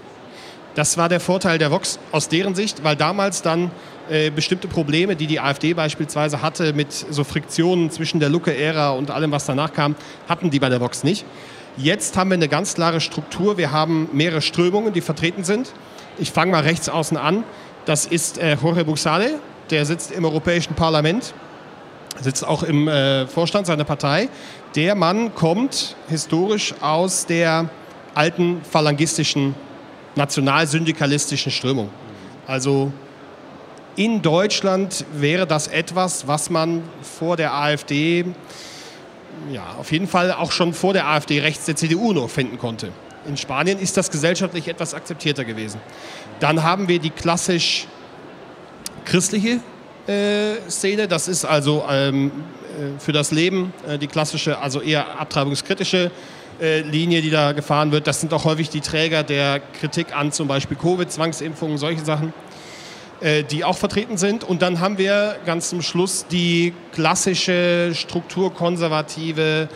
Das 0.75 0.97
war 0.97 1.09
der 1.09 1.21
Vorteil 1.21 1.59
der 1.59 1.71
Vox 1.71 1.99
aus 2.13 2.29
deren 2.29 2.55
Sicht, 2.55 2.83
weil 2.83 2.97
damals 2.97 3.43
dann 3.43 3.71
äh, 4.11 4.31
bestimmte 4.31 4.69
Probleme, 4.69 5.17
die 5.17 5.27
die 5.27 5.41
AfD 5.41 5.75
beispielsweise 5.75 6.43
hatte 6.43 6.73
mit 6.73 6.93
so 6.93 7.25
Friktionen 7.25 7.91
zwischen 7.91 8.21
der 8.21 8.29
Lucke-Ära 8.29 8.91
und 8.91 9.11
allem, 9.11 9.31
was 9.31 9.47
danach 9.47 9.73
kam, 9.73 9.95
hatten 10.29 10.51
die 10.51 10.59
bei 10.59 10.69
der 10.69 10.81
Vox 10.81 11.05
nicht. 11.05 11.25
Jetzt 11.77 12.17
haben 12.17 12.31
wir 12.31 12.35
eine 12.35 12.49
ganz 12.49 12.75
klare 12.75 13.01
Struktur. 13.01 13.57
Wir 13.57 13.73
haben 13.73 14.09
mehrere 14.13 14.43
Strömungen, 14.43 14.93
die 14.93 15.01
vertreten 15.01 15.45
sind. 15.45 15.73
Ich 16.19 16.31
fange 16.31 16.53
mal 16.53 16.63
rechts 16.63 16.89
außen 16.89 17.17
an. 17.17 17.45
Das 17.87 18.07
ist 18.07 18.39
äh, 18.39 18.57
Jorge 18.63 18.85
Buxade, 18.85 19.39
der 19.71 19.87
sitzt 19.87 20.13
im 20.13 20.25
Europäischen 20.25 20.75
Parlament, 20.75 21.33
sitzt 22.21 22.47
auch 22.47 22.63
im 22.63 22.89
äh, 22.89 23.27
Vorstand 23.27 23.67
seiner 23.67 23.85
Partei. 23.85 24.29
Der 24.75 24.95
Mann 24.95 25.35
kommt 25.35 25.97
historisch 26.09 26.75
aus 26.81 27.27
der 27.27 27.71
alten 28.15 28.61
phalangistischen 28.63 29.55
nationalsyndikalistischen 30.15 31.51
Strömung. 31.51 31.89
Also 32.47 32.93
in 33.97 34.23
Deutschland 34.23 35.05
wäre 35.13 35.47
das 35.47 35.69
etwas, 35.69 36.27
was 36.27 36.51
man 36.51 36.83
vor 37.03 37.37
der 37.37 37.55
AfD, 37.55 38.25
ja, 39.51 39.77
auf 39.79 39.93
jeden 39.93 40.07
Fall 40.07 40.33
auch 40.33 40.53
schon 40.53 40.75
vor 40.75 40.93
der 40.93 41.09
AfD 41.09 41.41
rechts 41.41 41.67
der 41.67 41.77
CDU 41.77 42.13
noch 42.13 42.31
finden 42.31 42.59
konnte. 42.59 42.91
In 43.27 43.37
Spanien 43.37 43.79
ist 43.79 43.97
das 43.97 44.11
gesellschaftlich 44.11 44.69
etwas 44.69 44.95
akzeptierter 44.95 45.45
gewesen. 45.45 45.81
Dann 46.41 46.63
haben 46.63 46.89
wir 46.89 46.99
die 46.99 47.11
klassisch 47.11 47.87
christliche 49.05 49.61
äh, 50.07 50.69
Szene. 50.69 51.07
Das 51.07 51.29
ist 51.29 51.45
also 51.45 51.85
ähm, 51.89 52.33
äh, 52.73 52.99
für 52.99 53.13
das 53.13 53.31
Leben 53.31 53.73
äh, 53.87 53.99
die 53.99 54.09
klassische, 54.09 54.59
also 54.59 54.81
eher 54.81 55.21
abtreibungskritische 55.21 56.11
äh, 56.61 56.81
Linie, 56.81 57.23
die 57.23 57.31
da 57.31 57.53
gefahren 57.53 57.93
wird. 57.93 58.07
Das 58.07 58.21
sind 58.21 58.33
auch 58.33 58.45
häufig 58.45 58.71
die 58.71 58.81
Träger 58.81 59.23
der 59.23 59.61
Kritik 59.61 60.17
an 60.17 60.33
zum 60.33 60.49
Beispiel 60.49 60.77
Covid, 60.77 61.11
Zwangsimpfungen, 61.11 61.79
solche 61.79 62.05
Sachen. 62.05 62.33
Äh, 63.23 63.45
die 63.45 63.65
auch 63.65 63.77
vertreten 63.77 64.17
sind. 64.17 64.43
Und 64.43 64.63
dann 64.63 64.81
haben 64.81 64.99
wir 64.99 65.37
ganz 65.47 65.69
zum 65.69 65.81
Schluss 65.81 66.27
die 66.27 66.75
klassische 66.93 67.93
strukturkonservative 67.95 69.69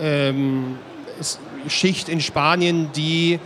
ähm, 0.00 0.78
Schicht 1.68 2.08
in 2.08 2.20
Spanien, 2.20 2.90
die 2.94 3.40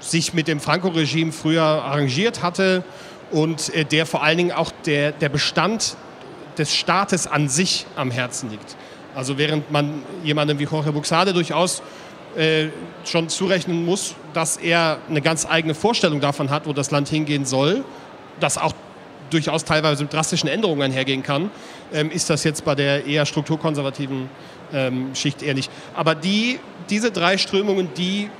sich 0.00 0.32
mit 0.32 0.48
dem 0.48 0.60
Franco-Regime 0.60 1.32
früher 1.32 1.62
arrangiert 1.62 2.42
hatte 2.42 2.82
und 3.30 3.74
äh, 3.74 3.84
der 3.84 4.06
vor 4.06 4.22
allen 4.22 4.38
Dingen 4.38 4.52
auch 4.52 4.72
der, 4.86 5.12
der 5.12 5.28
Bestand 5.28 5.96
des 6.56 6.74
Staates 6.74 7.26
an 7.26 7.48
sich 7.48 7.86
am 7.96 8.10
Herzen 8.10 8.50
liegt. 8.50 8.76
Also 9.14 9.38
während 9.38 9.70
man 9.70 10.02
jemandem 10.24 10.58
wie 10.58 10.64
Jorge 10.64 10.92
Buxade 10.92 11.32
durchaus 11.32 11.82
äh, 12.36 12.68
schon 13.04 13.28
zurechnen 13.28 13.84
muss, 13.84 14.14
dass 14.32 14.56
er 14.56 14.98
eine 15.08 15.20
ganz 15.20 15.46
eigene 15.46 15.74
Vorstellung 15.74 16.20
davon 16.20 16.50
hat, 16.50 16.66
wo 16.66 16.72
das 16.72 16.90
Land 16.90 17.08
hingehen 17.08 17.44
soll, 17.44 17.84
das 18.40 18.58
auch 18.58 18.72
durchaus 19.30 19.64
teilweise 19.64 20.04
mit 20.04 20.12
drastischen 20.12 20.48
Änderungen 20.48 20.82
einhergehen 20.82 21.22
kann, 21.22 21.50
ähm, 21.92 22.10
ist 22.10 22.30
das 22.30 22.44
jetzt 22.44 22.64
bei 22.64 22.74
der 22.74 23.06
eher 23.06 23.26
strukturkonservativen 23.26 24.28
ähm, 24.72 25.14
Schicht 25.14 25.42
eher 25.42 25.54
nicht. 25.54 25.70
Aber 25.94 26.14
die, 26.14 26.58
diese 26.90 27.10
drei 27.10 27.38
Strömungen, 27.38 27.88
die 27.96 28.30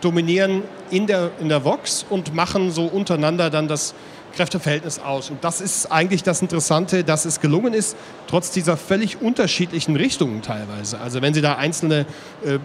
dominieren 0.00 0.62
in 0.90 1.06
der, 1.06 1.30
in 1.40 1.48
der 1.48 1.64
Vox 1.64 2.04
und 2.08 2.34
machen 2.34 2.70
so 2.70 2.84
untereinander 2.84 3.50
dann 3.50 3.68
das 3.68 3.94
Kräfteverhältnis 4.34 5.00
aus. 5.00 5.30
Und 5.30 5.42
das 5.42 5.60
ist 5.60 5.90
eigentlich 5.90 6.22
das 6.22 6.42
Interessante, 6.42 7.02
dass 7.02 7.24
es 7.24 7.40
gelungen 7.40 7.74
ist, 7.74 7.96
trotz 8.28 8.50
dieser 8.50 8.76
völlig 8.76 9.20
unterschiedlichen 9.20 9.96
Richtungen 9.96 10.42
teilweise. 10.42 11.00
Also 11.00 11.22
wenn 11.22 11.34
Sie 11.34 11.40
da 11.40 11.54
einzelne 11.56 12.06
äh, 12.44 12.58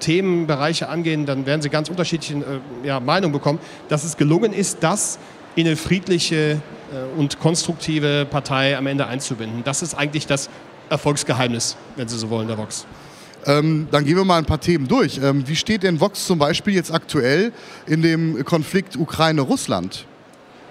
Themenbereiche 0.00 0.88
angehen, 0.88 1.24
dann 1.24 1.46
werden 1.46 1.62
Sie 1.62 1.70
ganz 1.70 1.88
unterschiedliche 1.88 2.34
äh, 2.34 2.86
ja, 2.86 3.00
Meinungen 3.00 3.32
bekommen, 3.32 3.58
dass 3.88 4.04
es 4.04 4.16
gelungen 4.16 4.52
ist, 4.52 4.78
das 4.82 5.18
in 5.56 5.66
eine 5.66 5.76
friedliche 5.76 6.60
äh, 6.92 7.18
und 7.18 7.38
konstruktive 7.38 8.26
Partei 8.28 8.76
am 8.76 8.86
Ende 8.86 9.06
einzubinden. 9.06 9.62
Das 9.64 9.82
ist 9.82 9.94
eigentlich 9.94 10.26
das 10.26 10.48
Erfolgsgeheimnis, 10.90 11.76
wenn 11.96 12.08
Sie 12.08 12.18
so 12.18 12.30
wollen, 12.30 12.48
der 12.48 12.58
Vox. 12.58 12.86
Ähm, 13.46 13.88
dann 13.90 14.04
gehen 14.04 14.16
wir 14.16 14.24
mal 14.24 14.38
ein 14.38 14.46
paar 14.46 14.60
Themen 14.60 14.88
durch. 14.88 15.20
Ähm, 15.22 15.46
wie 15.46 15.56
steht 15.56 15.82
denn 15.82 16.00
Vox 16.00 16.26
zum 16.26 16.38
Beispiel 16.38 16.74
jetzt 16.74 16.92
aktuell 16.92 17.52
in 17.86 18.02
dem 18.02 18.42
Konflikt 18.44 18.96
Ukraine-Russland? 18.96 20.06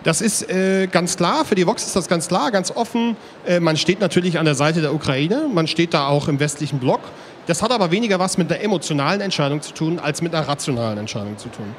Das 0.04 0.22
ist 0.22 0.50
äh, 0.50 0.88
ganz 0.88 1.16
klar, 1.16 1.46
für 1.46 1.56
die 1.56 1.66
Vox 1.66 1.86
ist 1.86 1.96
das 1.96 2.10
ganz 2.10 2.28
klar, 2.28 2.52
ganz 2.52 2.72
offen. 2.72 3.16
Äh, 3.46 3.60
man 3.60 3.78
steht 3.78 4.02
natürlich 4.02 4.38
an 4.38 4.46
der 4.46 4.56
Seite 4.56 4.82
der 4.82 4.94
Ukraine, 4.94 5.48
man 5.54 5.68
steht 5.68 5.94
da 5.94 6.08
auch 6.08 6.28
im 6.28 6.40
westlichen 6.40 6.80
Block. 6.80 7.00
Das 7.48 7.62
hat 7.62 7.72
aber 7.72 7.92
weniger 7.92 8.20
was 8.20 8.38
mit 8.38 8.52
einer 8.52 8.62
emotionalen 8.62 9.22
Entscheidung 9.22 9.62
zu 9.62 9.74
tun, 9.74 10.00
als 10.00 10.22
mit 10.22 10.34
einer 10.34 10.48
rationalen 10.48 10.98
Entscheidung 10.98 11.38
zu 11.38 11.50
tun. 11.50 11.74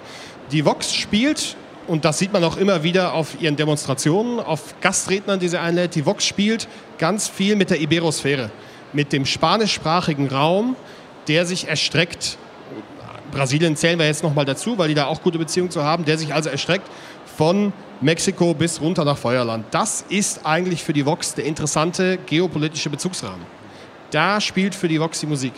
Die 0.52 0.64
Vox 0.64 0.94
spielt, 0.94 1.56
und 1.86 2.04
das 2.04 2.18
sieht 2.18 2.32
man 2.32 2.44
auch 2.44 2.56
immer 2.56 2.82
wieder 2.82 3.14
auf 3.14 3.40
ihren 3.40 3.56
Demonstrationen, 3.56 4.40
auf 4.40 4.74
Gastrednern, 4.80 5.40
die 5.40 5.48
sie 5.48 5.60
einlädt, 5.60 5.94
die 5.94 6.06
Vox 6.06 6.26
spielt 6.26 6.68
ganz 6.98 7.28
viel 7.28 7.56
mit 7.56 7.70
der 7.70 7.80
Iberosphäre, 7.80 8.50
mit 8.92 9.12
dem 9.12 9.26
spanischsprachigen 9.26 10.28
Raum, 10.28 10.76
der 11.28 11.46
sich 11.46 11.68
erstreckt. 11.68 12.38
Brasilien 13.30 13.76
zählen 13.76 13.98
wir 13.98 14.06
jetzt 14.06 14.22
nochmal 14.22 14.44
dazu, 14.44 14.78
weil 14.78 14.88
die 14.88 14.94
da 14.94 15.06
auch 15.06 15.22
gute 15.22 15.38
Beziehungen 15.38 15.70
zu 15.70 15.82
haben, 15.82 16.04
der 16.04 16.18
sich 16.18 16.32
also 16.32 16.50
erstreckt 16.50 16.88
von 17.36 17.72
Mexiko 18.00 18.54
bis 18.54 18.80
runter 18.80 19.04
nach 19.04 19.18
Feuerland. 19.18 19.66
Das 19.70 20.04
ist 20.08 20.46
eigentlich 20.46 20.84
für 20.84 20.92
die 20.92 21.04
Vox 21.04 21.34
der 21.34 21.44
interessante 21.44 22.18
geopolitische 22.26 22.90
Bezugsrahmen. 22.90 23.44
Da 24.10 24.40
spielt 24.40 24.74
für 24.74 24.88
die 24.88 25.00
Vox 25.00 25.20
die 25.20 25.26
Musik. 25.26 25.52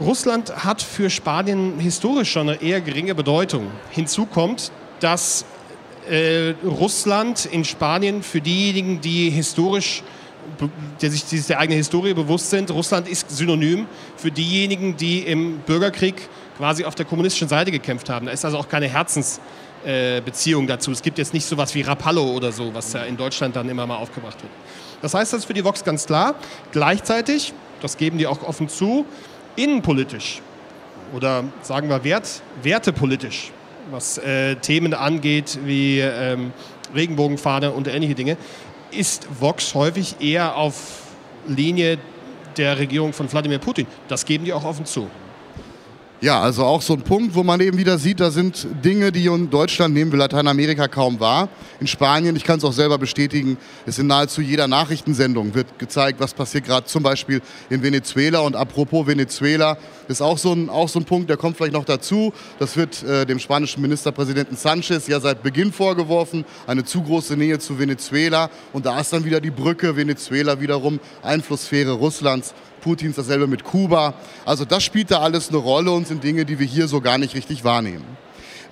Russland 0.00 0.64
hat 0.64 0.80
für 0.80 1.10
Spanien 1.10 1.78
historisch 1.80 2.32
schon 2.32 2.48
eine 2.48 2.62
eher 2.62 2.80
geringe 2.80 3.14
Bedeutung. 3.14 3.70
Hinzu 3.90 4.26
kommt, 4.26 4.70
dass 5.00 5.44
äh, 6.08 6.54
Russland 6.64 7.46
in 7.46 7.64
Spanien 7.64 8.22
für 8.22 8.40
diejenigen, 8.40 9.00
die 9.00 9.30
historisch 9.30 10.02
der 11.02 11.10
sich, 11.10 11.46
der 11.46 11.58
eigenen 11.58 11.76
Historie 11.76 12.14
bewusst 12.14 12.50
sind. 12.50 12.70
Russland 12.70 13.06
ist 13.06 13.30
synonym 13.30 13.86
für 14.16 14.30
diejenigen, 14.30 14.96
die 14.96 15.20
im 15.20 15.58
Bürgerkrieg 15.58 16.28
quasi 16.56 16.84
auf 16.84 16.94
der 16.94 17.04
kommunistischen 17.04 17.48
Seite 17.48 17.70
gekämpft 17.70 18.08
haben. 18.08 18.26
Da 18.26 18.32
ist 18.32 18.44
also 18.44 18.58
auch 18.58 18.68
keine 18.68 18.88
Herzens, 18.88 19.40
äh, 19.84 20.20
dazu. 20.66 20.90
Es 20.90 21.02
gibt 21.02 21.18
jetzt 21.18 21.34
nicht 21.34 21.46
so 21.46 21.56
was 21.56 21.74
wie 21.74 21.82
Rapallo 21.82 22.32
oder 22.32 22.50
so, 22.50 22.74
was 22.74 22.92
ja 22.92 23.02
in 23.02 23.16
Deutschland 23.16 23.56
dann 23.56 23.68
immer 23.68 23.86
mal 23.86 23.96
aufgebracht 23.96 24.42
wird. 24.42 24.52
Das 25.02 25.14
heißt, 25.14 25.32
das 25.32 25.40
ist 25.40 25.46
für 25.46 25.54
die 25.54 25.64
Vox 25.64 25.84
ganz 25.84 26.06
klar. 26.06 26.34
Gleichzeitig, 26.72 27.52
das 27.80 27.96
geben 27.96 28.18
die 28.18 28.26
auch 28.26 28.42
offen 28.42 28.68
zu, 28.68 29.06
innenpolitisch 29.58 30.40
oder 31.14 31.44
sagen 31.62 31.88
wir 31.88 32.04
Wert, 32.04 32.42
wertepolitisch, 32.62 33.50
was 33.90 34.18
äh, 34.18 34.56
Themen 34.56 34.94
angeht 34.94 35.58
wie 35.64 36.00
ähm, 36.00 36.52
Regenbogenfahne 36.94 37.72
und 37.72 37.88
ähnliche 37.88 38.14
Dinge, 38.14 38.36
ist 38.90 39.26
Vox 39.40 39.74
häufig 39.74 40.16
eher 40.20 40.56
auf 40.56 41.02
Linie 41.46 41.98
der 42.56 42.78
Regierung 42.78 43.12
von 43.12 43.30
Wladimir 43.30 43.58
Putin. 43.58 43.86
Das 44.08 44.24
geben 44.24 44.44
die 44.44 44.52
auch 44.52 44.64
offen 44.64 44.86
zu. 44.86 45.08
Ja, 46.20 46.40
also 46.40 46.64
auch 46.64 46.82
so 46.82 46.94
ein 46.94 47.02
Punkt, 47.02 47.36
wo 47.36 47.44
man 47.44 47.60
eben 47.60 47.78
wieder 47.78 47.96
sieht, 47.96 48.18
da 48.18 48.32
sind 48.32 48.66
Dinge, 48.84 49.12
die 49.12 49.26
in 49.26 49.50
Deutschland 49.50 49.94
nehmen 49.94 50.10
wir 50.10 50.18
Lateinamerika 50.18 50.88
kaum 50.88 51.20
wahr. 51.20 51.48
In 51.78 51.86
Spanien, 51.86 52.34
ich 52.34 52.42
kann 52.42 52.58
es 52.58 52.64
auch 52.64 52.72
selber 52.72 52.98
bestätigen, 52.98 53.56
ist 53.86 54.00
in 54.00 54.08
nahezu 54.08 54.40
jeder 54.40 54.66
Nachrichtensendung 54.66 55.54
wird 55.54 55.78
gezeigt, 55.78 56.18
was 56.18 56.34
passiert 56.34 56.64
gerade 56.64 56.88
zum 56.88 57.04
Beispiel 57.04 57.40
in 57.70 57.84
Venezuela. 57.84 58.40
Und 58.40 58.56
apropos 58.56 59.06
Venezuela, 59.06 59.78
ist 60.08 60.22
auch 60.22 60.38
so 60.38 60.52
ein, 60.52 60.70
auch 60.70 60.88
so 60.88 60.98
ein 60.98 61.04
Punkt, 61.04 61.30
der 61.30 61.36
kommt 61.36 61.56
vielleicht 61.56 61.74
noch 61.74 61.84
dazu. 61.84 62.32
Das 62.58 62.76
wird 62.76 63.02
äh, 63.04 63.24
dem 63.24 63.38
spanischen 63.38 63.82
Ministerpräsidenten 63.82 64.56
Sanchez 64.56 65.06
ja 65.06 65.20
seit 65.20 65.42
Beginn 65.42 65.72
vorgeworfen, 65.72 66.44
eine 66.66 66.84
zu 66.84 67.02
große 67.02 67.36
Nähe 67.36 67.58
zu 67.58 67.78
Venezuela. 67.78 68.50
Und 68.72 68.86
da 68.86 68.98
ist 69.00 69.12
dann 69.12 69.24
wieder 69.24 69.40
die 69.40 69.50
Brücke 69.50 69.96
Venezuela 69.96 70.60
wiederum, 70.60 70.98
Einflusssphäre 71.22 71.92
Russlands. 71.92 72.54
Putins, 72.88 73.16
dasselbe 73.16 73.46
mit 73.46 73.64
Kuba. 73.64 74.14
Also 74.46 74.64
das 74.64 74.82
spielt 74.82 75.10
da 75.10 75.20
alles 75.20 75.50
eine 75.50 75.58
Rolle 75.58 75.90
und 75.90 76.08
sind 76.08 76.24
Dinge, 76.24 76.46
die 76.46 76.58
wir 76.58 76.66
hier 76.66 76.88
so 76.88 77.02
gar 77.02 77.18
nicht 77.18 77.34
richtig 77.34 77.62
wahrnehmen. 77.62 78.04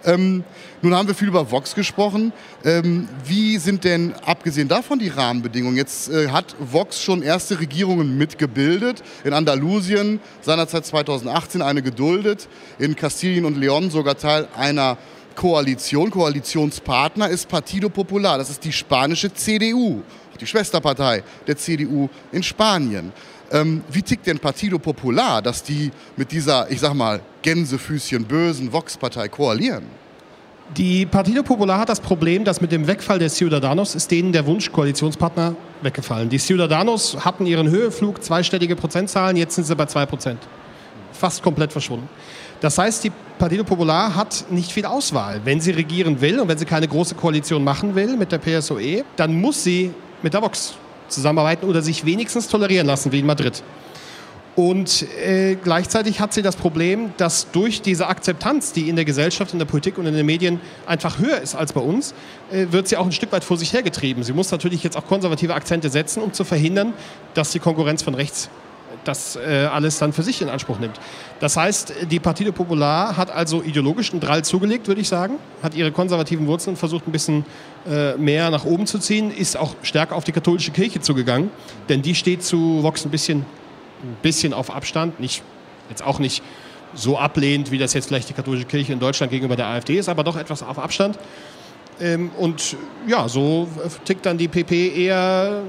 Ähm, 0.06 0.42
nun 0.80 0.94
haben 0.94 1.06
wir 1.06 1.14
viel 1.14 1.28
über 1.28 1.50
Vox 1.50 1.74
gesprochen. 1.74 2.32
Ähm, 2.64 3.08
wie 3.26 3.58
sind 3.58 3.84
denn 3.84 4.14
abgesehen 4.24 4.68
davon 4.68 4.98
die 4.98 5.08
Rahmenbedingungen? 5.08 5.76
Jetzt 5.76 6.08
äh, 6.08 6.28
hat 6.28 6.56
Vox 6.58 7.02
schon 7.02 7.22
erste 7.22 7.60
Regierungen 7.60 8.16
mitgebildet. 8.16 9.02
In 9.24 9.34
Andalusien 9.34 10.18
seinerzeit 10.40 10.86
2018 10.86 11.60
eine 11.60 11.82
geduldet. 11.82 12.48
In 12.78 12.96
Kastilien 12.96 13.44
und 13.44 13.58
Leon 13.58 13.90
sogar 13.90 14.16
Teil 14.16 14.48
einer 14.56 14.96
Koalition. 15.34 16.10
Koalitionspartner 16.10 17.28
ist 17.28 17.48
Partido 17.48 17.90
Popular. 17.90 18.38
Das 18.38 18.48
ist 18.48 18.64
die 18.64 18.72
spanische 18.72 19.34
CDU, 19.34 20.02
die 20.40 20.46
Schwesterpartei 20.46 21.22
der 21.46 21.56
CDU 21.56 22.08
in 22.32 22.42
Spanien. 22.42 23.12
Ähm, 23.52 23.82
wie 23.90 24.02
tickt 24.02 24.26
denn 24.26 24.38
Partido 24.38 24.78
Popular, 24.78 25.40
dass 25.40 25.62
die 25.62 25.90
mit 26.16 26.32
dieser, 26.32 26.70
ich 26.70 26.80
sag 26.80 26.94
mal, 26.94 27.20
Gänsefüßchen 27.42 28.24
bösen 28.24 28.72
Vox-Partei 28.72 29.28
koalieren? 29.28 29.84
Die 30.76 31.06
Partido 31.06 31.44
Popular 31.44 31.78
hat 31.78 31.88
das 31.88 32.00
Problem, 32.00 32.44
dass 32.44 32.60
mit 32.60 32.72
dem 32.72 32.88
Wegfall 32.88 33.20
der 33.20 33.28
Ciudadanos 33.28 33.94
ist 33.94 34.10
denen 34.10 34.32
der 34.32 34.44
Wunsch 34.46 34.72
Koalitionspartner 34.72 35.54
weggefallen. 35.82 36.28
Die 36.28 36.38
Ciudadanos 36.38 37.24
hatten 37.24 37.46
ihren 37.46 37.70
Höheflug, 37.70 38.22
zweistellige 38.22 38.74
Prozentzahlen, 38.74 39.36
jetzt 39.36 39.54
sind 39.54 39.64
sie 39.64 39.76
bei 39.76 39.86
2 39.86 40.06
Prozent. 40.06 40.40
Fast 41.12 41.40
komplett 41.40 41.70
verschwunden. 41.70 42.08
Das 42.60 42.78
heißt, 42.78 43.04
die 43.04 43.12
Partido 43.38 43.62
Popular 43.62 44.16
hat 44.16 44.46
nicht 44.50 44.72
viel 44.72 44.86
Auswahl. 44.86 45.40
Wenn 45.44 45.60
sie 45.60 45.70
regieren 45.70 46.20
will 46.20 46.40
und 46.40 46.48
wenn 46.48 46.58
sie 46.58 46.64
keine 46.64 46.88
große 46.88 47.14
Koalition 47.14 47.62
machen 47.62 47.94
will 47.94 48.16
mit 48.16 48.32
der 48.32 48.38
PSOE, 48.38 49.04
dann 49.14 49.40
muss 49.40 49.62
sie 49.62 49.92
mit 50.22 50.34
der 50.34 50.42
Vox 50.42 50.74
zusammenarbeiten 51.08 51.66
oder 51.66 51.82
sich 51.82 52.04
wenigstens 52.04 52.48
tolerieren 52.48 52.86
lassen, 52.86 53.12
wie 53.12 53.20
in 53.20 53.26
Madrid. 53.26 53.62
Und 54.56 55.04
äh, 55.22 55.56
gleichzeitig 55.62 56.18
hat 56.18 56.32
sie 56.32 56.40
das 56.40 56.56
Problem, 56.56 57.12
dass 57.18 57.50
durch 57.50 57.82
diese 57.82 58.06
Akzeptanz, 58.06 58.72
die 58.72 58.88
in 58.88 58.96
der 58.96 59.04
Gesellschaft, 59.04 59.52
in 59.52 59.58
der 59.58 59.66
Politik 59.66 59.98
und 59.98 60.06
in 60.06 60.14
den 60.14 60.24
Medien 60.24 60.60
einfach 60.86 61.18
höher 61.18 61.42
ist 61.42 61.54
als 61.54 61.74
bei 61.74 61.82
uns, 61.82 62.14
äh, 62.50 62.66
wird 62.70 62.88
sie 62.88 62.96
auch 62.96 63.04
ein 63.04 63.12
Stück 63.12 63.32
weit 63.32 63.44
vor 63.44 63.58
sich 63.58 63.74
hergetrieben. 63.74 64.22
Sie 64.22 64.32
muss 64.32 64.50
natürlich 64.50 64.82
jetzt 64.82 64.96
auch 64.96 65.06
konservative 65.06 65.54
Akzente 65.54 65.90
setzen, 65.90 66.22
um 66.22 66.32
zu 66.32 66.44
verhindern, 66.44 66.94
dass 67.34 67.50
die 67.50 67.58
Konkurrenz 67.58 68.02
von 68.02 68.14
rechts 68.14 68.48
das 69.06 69.36
äh, 69.36 69.68
alles 69.72 69.98
dann 69.98 70.12
für 70.12 70.22
sich 70.22 70.42
in 70.42 70.48
Anspruch 70.48 70.78
nimmt. 70.78 70.98
Das 71.40 71.56
heißt, 71.56 71.92
die 72.10 72.20
Partido 72.20 72.52
Popular 72.52 73.16
hat 73.16 73.30
also 73.30 73.62
ideologisch 73.62 74.12
einen 74.12 74.20
Drall 74.20 74.44
zugelegt, 74.44 74.88
würde 74.88 75.00
ich 75.00 75.08
sagen, 75.08 75.36
hat 75.62 75.74
ihre 75.74 75.92
konservativen 75.92 76.46
Wurzeln 76.46 76.76
versucht, 76.76 77.06
ein 77.06 77.12
bisschen 77.12 77.44
äh, 77.88 78.16
mehr 78.16 78.50
nach 78.50 78.64
oben 78.64 78.86
zu 78.86 78.98
ziehen, 78.98 79.30
ist 79.30 79.56
auch 79.56 79.74
stärker 79.82 80.16
auf 80.16 80.24
die 80.24 80.32
katholische 80.32 80.70
Kirche 80.70 81.00
zugegangen, 81.00 81.50
denn 81.88 82.02
die 82.02 82.14
steht 82.14 82.42
zu 82.42 82.82
Vox 82.82 83.04
ein 83.04 83.10
bisschen, 83.10 83.40
ein 84.02 84.16
bisschen 84.22 84.52
auf 84.52 84.74
Abstand, 84.74 85.20
nicht, 85.20 85.42
jetzt 85.88 86.02
auch 86.02 86.18
nicht 86.18 86.42
so 86.94 87.18
ablehnt, 87.18 87.70
wie 87.70 87.78
das 87.78 87.92
jetzt 87.92 88.06
vielleicht 88.06 88.28
die 88.28 88.32
katholische 88.32 88.66
Kirche 88.66 88.92
in 88.92 89.00
Deutschland 89.00 89.30
gegenüber 89.30 89.56
der 89.56 89.66
AfD 89.66 89.98
ist, 89.98 90.08
aber 90.08 90.24
doch 90.24 90.36
etwas 90.36 90.62
auf 90.62 90.78
Abstand. 90.78 91.18
Ähm, 92.00 92.30
und 92.38 92.76
ja, 93.06 93.28
so 93.28 93.68
tickt 94.04 94.26
dann 94.26 94.36
die 94.36 94.48
PP 94.48 94.94
eher 94.94 95.62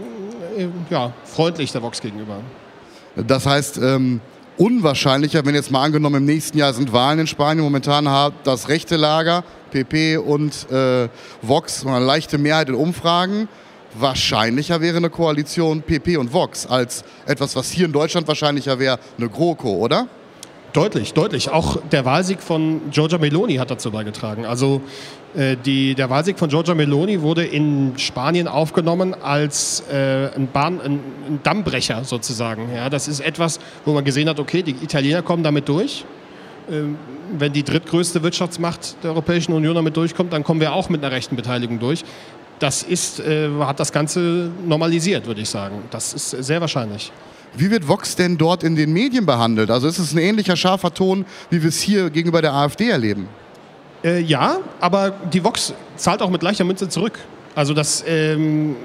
äh, 0.58 0.68
ja, 0.90 1.14
freundlich 1.24 1.72
der 1.72 1.82
Vox 1.82 2.02
gegenüber. 2.02 2.40
Das 3.26 3.48
heißt, 3.48 3.80
ähm, 3.80 4.22
unwahrscheinlicher, 4.58 5.44
wenn 5.46 5.56
jetzt 5.56 5.72
mal 5.72 5.84
angenommen, 5.84 6.18
im 6.18 6.26
nächsten 6.26 6.58
Jahr 6.58 6.74
sind 6.74 6.94
Wahlen 6.94 7.20
in 7.20 7.28
Spanien. 7.28 7.64
Momentan 7.64 8.08
hat 8.10 8.34
das 8.44 8.70
rechte 8.70 8.96
Lager, 8.96 9.44
PP 9.72 10.18
und 10.18 10.70
äh, 10.72 11.10
Vox 11.42 11.86
eine 11.86 12.06
leichte 12.06 12.38
Mehrheit 12.38 12.70
in 12.70 12.76
Umfragen. 12.76 13.48
Wahrscheinlicher 13.96 14.82
wäre 14.82 14.98
eine 14.98 15.10
Koalition 15.10 15.82
PP 15.82 16.18
und 16.18 16.32
Vox 16.32 16.68
als 16.68 17.04
etwas, 17.26 17.56
was 17.56 17.72
hier 17.72 17.86
in 17.86 17.92
Deutschland 17.92 18.28
wahrscheinlicher 18.28 18.78
wäre, 18.78 19.00
eine 19.18 19.30
GroKo, 19.30 19.78
oder? 19.78 20.08
Deutlich, 20.78 21.16
deutlich. 21.16 21.50
Auch 21.50 21.78
der 21.92 22.06
Wahlsieg 22.06 22.40
von 22.40 22.92
Giorgia 22.92 23.18
Meloni 23.18 23.56
hat 23.56 23.72
dazu 23.72 23.90
beigetragen. 23.90 24.46
Also 24.46 24.84
äh, 25.36 25.58
die, 25.58 25.96
der 25.96 26.12
Wahlsieg 26.12 26.38
von 26.38 26.50
Giorgia 26.50 26.76
Meloni 26.76 27.24
wurde 27.24 27.44
in 27.44 27.98
Spanien 27.98 28.48
aufgenommen 28.48 29.16
als 29.16 29.84
äh, 29.92 30.30
ein, 30.36 30.48
Bahn, 30.54 30.80
ein, 30.80 31.00
ein 31.28 31.40
Dammbrecher 31.42 32.04
sozusagen. 32.04 32.70
Ja, 32.76 32.92
das 32.92 33.08
ist 33.08 33.22
etwas, 33.22 33.60
wo 33.86 33.94
man 33.94 34.06
gesehen 34.06 34.30
hat, 34.30 34.40
okay, 34.40 34.62
die 34.62 34.76
Italiener 34.84 35.24
kommen 35.24 35.42
damit 35.42 35.68
durch. 35.68 36.06
Ähm, 36.70 36.96
wenn 37.36 37.54
die 37.54 37.64
drittgrößte 37.64 38.22
Wirtschaftsmacht 38.22 39.04
der 39.04 39.10
Europäischen 39.10 39.54
Union 39.54 39.74
damit 39.74 39.98
durchkommt, 39.98 40.32
dann 40.32 40.44
kommen 40.44 40.62
wir 40.62 40.74
auch 40.74 40.90
mit 40.90 41.04
einer 41.04 41.12
rechten 41.12 41.36
Beteiligung 41.36 41.80
durch. 41.80 42.06
Das 42.60 42.84
ist, 42.84 43.20
äh, 43.20 43.50
hat 43.62 43.80
das 43.80 43.92
Ganze 43.92 44.52
normalisiert, 44.64 45.26
würde 45.26 45.42
ich 45.42 45.50
sagen. 45.50 45.82
Das 45.90 46.14
ist 46.14 46.30
sehr 46.30 46.62
wahrscheinlich. 46.62 47.12
Wie 47.56 47.72
wird 47.72 47.88
Vox 47.88 48.16
denn 48.16 48.38
dort 48.38 48.64
in 48.64 48.76
den 48.76 48.94
Medien 48.94 49.26
behandelt? 49.26 49.72
Also 49.72 49.88
ist 49.88 50.00
es 50.00 50.14
ein 50.14 50.20
ähnlicher 50.20 50.56
scharfer 50.56 50.94
Ton, 50.94 51.26
wie 51.50 51.62
wir 51.62 51.70
es 51.70 51.80
hier 51.80 52.10
gegenüber 52.10 52.42
der 52.42 52.54
AfD 52.54 52.90
erleben? 52.90 53.28
Äh, 54.04 54.22
ja, 54.22 54.58
aber 54.80 55.12
die 55.12 55.44
Vox 55.44 55.74
zahlt 55.96 56.22
auch 56.22 56.30
mit 56.30 56.42
gleicher 56.42 56.64
Münze 56.64 56.88
zurück. 56.90 57.20
Also 57.56 57.74
das, 57.74 58.04
ähm, 58.08 58.76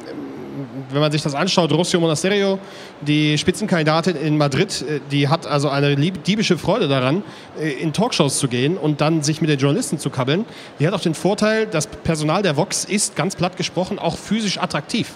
wenn 0.90 1.00
man 1.00 1.12
sich 1.12 1.22
das 1.22 1.34
anschaut, 1.34 1.72
Rossio 1.72 2.00
Monasterio, 2.00 2.58
die 3.00 3.36
Spitzenkandidatin 3.36 4.16
in 4.16 4.38
Madrid, 4.38 4.82
äh, 4.88 5.00
die 5.10 5.28
hat 5.28 5.46
also 5.46 5.68
eine 5.68 5.96
diebische 5.96 6.56
Freude 6.56 6.88
daran, 6.88 7.22
äh, 7.60 7.72
in 7.72 7.92
Talkshows 7.92 8.38
zu 8.38 8.48
gehen 8.48 8.76
und 8.76 9.00
dann 9.00 9.22
sich 9.22 9.40
mit 9.40 9.50
den 9.50 9.58
Journalisten 9.58 9.98
zu 9.98 10.10
kabbeln. 10.10 10.44
Die 10.78 10.86
hat 10.86 10.94
auch 10.94 11.00
den 11.00 11.14
Vorteil, 11.14 11.66
das 11.66 11.86
Personal 11.86 12.42
der 12.42 12.56
Vox 12.56 12.84
ist, 12.84 13.16
ganz 13.16 13.36
platt 13.36 13.56
gesprochen, 13.56 13.98
auch 13.98 14.16
physisch 14.16 14.58
attraktiv. 14.58 15.12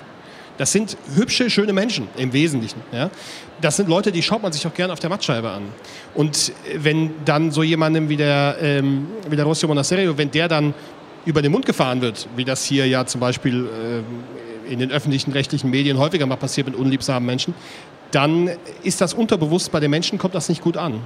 Das 0.58 0.72
sind 0.72 0.96
hübsche, 1.14 1.50
schöne 1.50 1.72
Menschen 1.72 2.08
im 2.16 2.32
Wesentlichen. 2.32 2.80
Ja? 2.92 3.10
Das 3.60 3.76
sind 3.76 3.88
Leute, 3.88 4.12
die 4.12 4.22
schaut 4.22 4.42
man 4.42 4.52
sich 4.52 4.66
auch 4.66 4.74
gerne 4.74 4.92
auf 4.92 5.00
der 5.00 5.10
Mattscheibe 5.10 5.50
an. 5.50 5.62
Und 6.14 6.52
wenn 6.74 7.12
dann 7.24 7.50
so 7.50 7.62
jemandem 7.62 8.08
wie 8.08 8.16
der, 8.16 8.56
ähm, 8.60 9.06
wie 9.28 9.36
der 9.36 9.44
Rossio 9.44 9.68
Monasterio, 9.68 10.16
wenn 10.16 10.30
der 10.30 10.48
dann 10.48 10.74
über 11.24 11.42
den 11.42 11.52
Mund 11.52 11.66
gefahren 11.66 12.00
wird, 12.00 12.28
wie 12.36 12.44
das 12.44 12.64
hier 12.64 12.86
ja 12.86 13.04
zum 13.04 13.20
Beispiel 13.20 13.66
äh, 13.66 14.72
in 14.72 14.78
den 14.78 14.90
öffentlichen 14.90 15.32
rechtlichen 15.32 15.70
Medien 15.70 15.98
häufiger 15.98 16.26
mal 16.26 16.36
passiert 16.36 16.66
mit 16.66 16.76
unliebsamen 16.76 17.26
Menschen, 17.26 17.54
dann 18.10 18.50
ist 18.82 19.00
das 19.00 19.14
unterbewusst 19.14 19.72
bei 19.72 19.80
den 19.80 19.90
Menschen, 19.90 20.18
kommt 20.18 20.34
das 20.34 20.48
nicht 20.48 20.62
gut 20.62 20.76
an. 20.76 21.00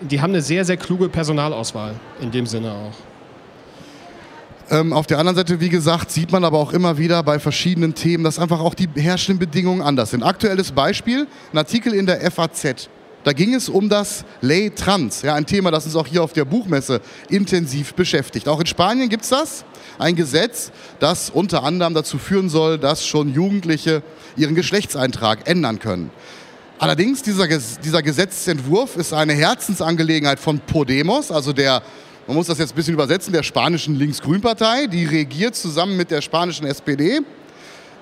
Die 0.00 0.20
haben 0.20 0.30
eine 0.30 0.40
sehr, 0.40 0.64
sehr 0.64 0.76
kluge 0.76 1.08
Personalauswahl 1.08 1.94
in 2.20 2.30
dem 2.30 2.46
Sinne 2.46 2.72
auch. 2.72 3.09
Ähm, 4.72 4.92
auf 4.92 5.08
der 5.08 5.18
anderen 5.18 5.34
Seite, 5.34 5.58
wie 5.58 5.68
gesagt, 5.68 6.12
sieht 6.12 6.30
man 6.30 6.44
aber 6.44 6.58
auch 6.58 6.72
immer 6.72 6.96
wieder 6.96 7.24
bei 7.24 7.40
verschiedenen 7.40 7.96
Themen, 7.96 8.22
dass 8.22 8.38
einfach 8.38 8.60
auch 8.60 8.74
die 8.74 8.88
herrschenden 8.94 9.40
Bedingungen 9.40 9.82
anders 9.82 10.12
sind. 10.12 10.22
Aktuelles 10.22 10.70
Beispiel, 10.70 11.26
ein 11.52 11.58
Artikel 11.58 11.92
in 11.92 12.06
der 12.06 12.30
FAZ. 12.30 12.88
Da 13.24 13.32
ging 13.32 13.52
es 13.52 13.68
um 13.68 13.88
das 13.88 14.24
Ley 14.40 14.70
Trans, 14.70 15.22
ja, 15.22 15.34
ein 15.34 15.44
Thema, 15.44 15.72
das 15.72 15.86
uns 15.86 15.96
auch 15.96 16.06
hier 16.06 16.22
auf 16.22 16.32
der 16.32 16.44
Buchmesse 16.44 17.00
intensiv 17.28 17.94
beschäftigt. 17.94 18.48
Auch 18.48 18.60
in 18.60 18.66
Spanien 18.66 19.08
gibt 19.08 19.24
es 19.24 19.30
das, 19.30 19.64
ein 19.98 20.14
Gesetz, 20.14 20.70
das 21.00 21.30
unter 21.30 21.64
anderem 21.64 21.92
dazu 21.92 22.16
führen 22.16 22.48
soll, 22.48 22.78
dass 22.78 23.04
schon 23.04 23.34
Jugendliche 23.34 24.04
ihren 24.36 24.54
Geschlechtseintrag 24.54 25.48
ändern 25.48 25.80
können. 25.80 26.10
Allerdings, 26.78 27.22
dieser, 27.22 27.46
dieser 27.48 28.02
Gesetzentwurf 28.02 28.96
ist 28.96 29.12
eine 29.12 29.34
Herzensangelegenheit 29.34 30.38
von 30.38 30.60
Podemos, 30.60 31.30
also 31.30 31.52
der 31.52 31.82
man 32.30 32.36
muss 32.36 32.46
das 32.46 32.58
jetzt 32.58 32.74
ein 32.74 32.76
bisschen 32.76 32.94
übersetzen, 32.94 33.32
der 33.32 33.42
spanischen 33.42 33.96
Links-Grün-Partei. 33.96 34.86
Die 34.86 35.04
regiert 35.04 35.56
zusammen 35.56 35.96
mit 35.96 36.12
der 36.12 36.20
spanischen 36.22 36.64
SPD. 36.64 37.18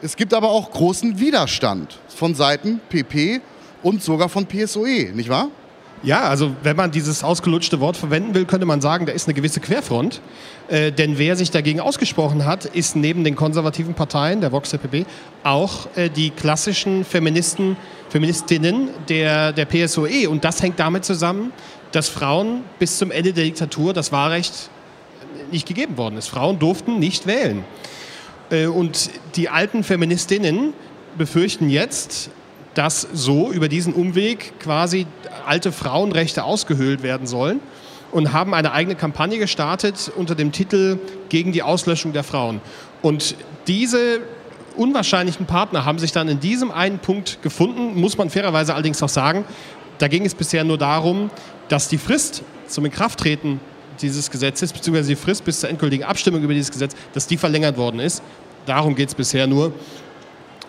Es 0.03 0.17
gibt 0.17 0.35
aber 0.35 0.51
auch 0.51 0.71
großen 0.71 1.19
Widerstand 1.19 1.99
von 2.15 2.35
Seiten 2.35 2.79
PP 2.91 3.41
und 3.83 4.03
sogar 4.03 4.29
von 4.29 4.45
PSOE, 4.45 5.13
nicht 5.15 5.31
wahr? 5.31 5.49
Ja, 6.03 6.29
also 6.29 6.55
wenn 6.63 6.77
man 6.77 6.91
dieses 6.91 7.25
ausgelutschte 7.25 7.81
Wort 7.81 7.97
verwenden 7.97 8.35
will, 8.35 8.45
könnte 8.45 8.67
man 8.67 8.83
sagen, 8.83 9.07
da 9.07 9.13
ist 9.13 9.27
eine 9.27 9.35
gewisse 9.35 9.61
Querfront. 9.61 10.21
Äh, 10.69 10.93
denn 10.93 11.17
wer 11.17 11.35
sich 11.35 11.51
dagegen 11.51 11.81
ausgesprochen 11.81 12.45
hat, 12.45 12.67
ist 12.67 12.97
neben 12.97 13.25
den 13.25 13.35
konservativen 13.35 13.95
Parteien, 13.95 14.43
der 14.43 14.53
Vox 14.53 14.71
PP, 14.71 15.07
auch 15.43 15.89
äh, 15.97 16.11
die 16.11 16.31
klassischen 16.31 17.07
Feministen, 17.07 17.79
Feministinnen 18.11 18.91
der, 19.09 19.55
der 19.55 19.65
PSOE. 19.65 20.29
Und 20.29 20.45
das 20.45 20.63
hängt 20.63 20.79
damit 20.79 21.07
zusammen, 21.07 21.51
dass 21.93 22.09
Frauen 22.09 22.65
bis 22.79 22.99
zum 22.99 23.11
Ende 23.11 23.33
der 23.33 23.45
Diktatur 23.45 23.93
das 23.93 24.13
Wahlrecht 24.13 24.71
nicht 25.51 25.67
gegeben 25.67 25.97
worden 25.97 26.17
ist. 26.17 26.29
Frauen 26.29 26.59
durften 26.59 26.99
nicht 26.99 27.27
wählen. 27.27 27.65
Äh, 28.51 28.67
und 28.67 29.11
die 29.37 29.49
alten 29.49 29.85
Feministinnen 29.85 30.73
befürchten 31.17 31.71
jetzt, 31.71 32.31
dass 32.75 33.09
so 33.13 33.51
über 33.51 33.69
diesen 33.69 33.93
Umweg 33.93 34.61
quasi 34.61 35.07
alte 35.47 35.73
Frauenrechte 35.73 36.45
ausgehöhlt 36.45 37.03
werden 37.03 37.27
sollen 37.27 37.61
und 38.13 38.33
haben 38.33 38.55
eine 38.55 38.73
eigene 38.73 38.95
Kampagne 38.95 39.39
gestartet 39.39 40.13
unter 40.15 40.35
dem 40.35 40.53
Titel 40.53 40.99
gegen 41.29 41.53
die 41.53 41.63
Auslöschung 41.63 42.13
der 42.13 42.25
Frauen. 42.25 42.61
Und 43.03 43.35
diese 43.67 44.21
unwahrscheinlichen 44.77 45.47
Partner 45.47 45.85
haben 45.85 45.99
sich 45.99 46.13
dann 46.13 46.29
in 46.29 46.41
diesem 46.41 46.71
einen 46.71 47.01
Punkt 47.01 47.43
gefunden, 47.43 48.01
muss 48.01 48.17
man 48.17 48.31
fairerweise 48.31 48.75
allerdings 48.75 49.03
auch 49.03 49.09
sagen. 49.09 49.45
Da 49.99 50.07
ging 50.07 50.25
es 50.25 50.35
bisher 50.35 50.63
nur 50.63 50.79
darum, 50.79 51.31
dass 51.69 51.89
die 51.89 51.99
Frist 51.99 52.43
zum 52.67 52.85
Inkrafttreten 52.85 53.61
dieses 54.01 54.31
Gesetzes, 54.31 54.73
beziehungsweise 54.73 55.09
die 55.09 55.17
Frist 55.17 55.45
bis 55.45 55.61
zur 55.61 55.69
endgültigen 55.69 56.05
Abstimmung 56.05 56.43
über 56.43 56.55
dieses 56.55 56.71
Gesetz, 56.71 56.95
dass 57.13 57.27
die 57.27 57.37
verlängert 57.37 57.77
worden 57.77 58.01
ist. 58.01 58.23
Darum 58.67 58.95
geht 58.95 59.09
es 59.09 59.15
bisher 59.15 59.47
nur. 59.47 59.73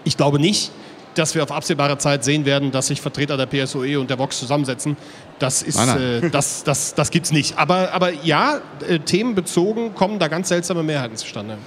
Ich 0.04 0.18
glaube 0.18 0.40
nicht, 0.40 0.72
dass 1.16 1.36
wir 1.36 1.44
auf 1.44 1.52
absehbare 1.52 1.98
Zeit 1.98 2.24
sehen 2.24 2.46
werden, 2.46 2.72
dass 2.72 2.88
sich 2.88 3.02
Vertreter 3.02 3.36
der 3.36 3.46
PSOE 3.46 4.00
und 4.00 4.10
der 4.10 4.18
Vox 4.18 4.40
zusammensetzen. 4.40 4.96
Das, 5.38 5.62
ist, 5.62 5.78
äh, 5.78 6.30
das, 6.30 6.64
das, 6.64 6.96
das 6.96 7.12
gibt 7.12 7.26
es 7.26 7.32
nicht. 7.32 7.58
Aber, 7.58 7.92
aber 7.94 8.12
ja, 8.24 8.62
äh, 8.88 9.00
themenbezogen 9.00 9.96
kommen 9.96 10.20
da 10.20 10.28
ganz 10.28 10.50
seltsame 10.50 10.84
Mehrheiten 10.84 11.18
zustande. 11.18 11.58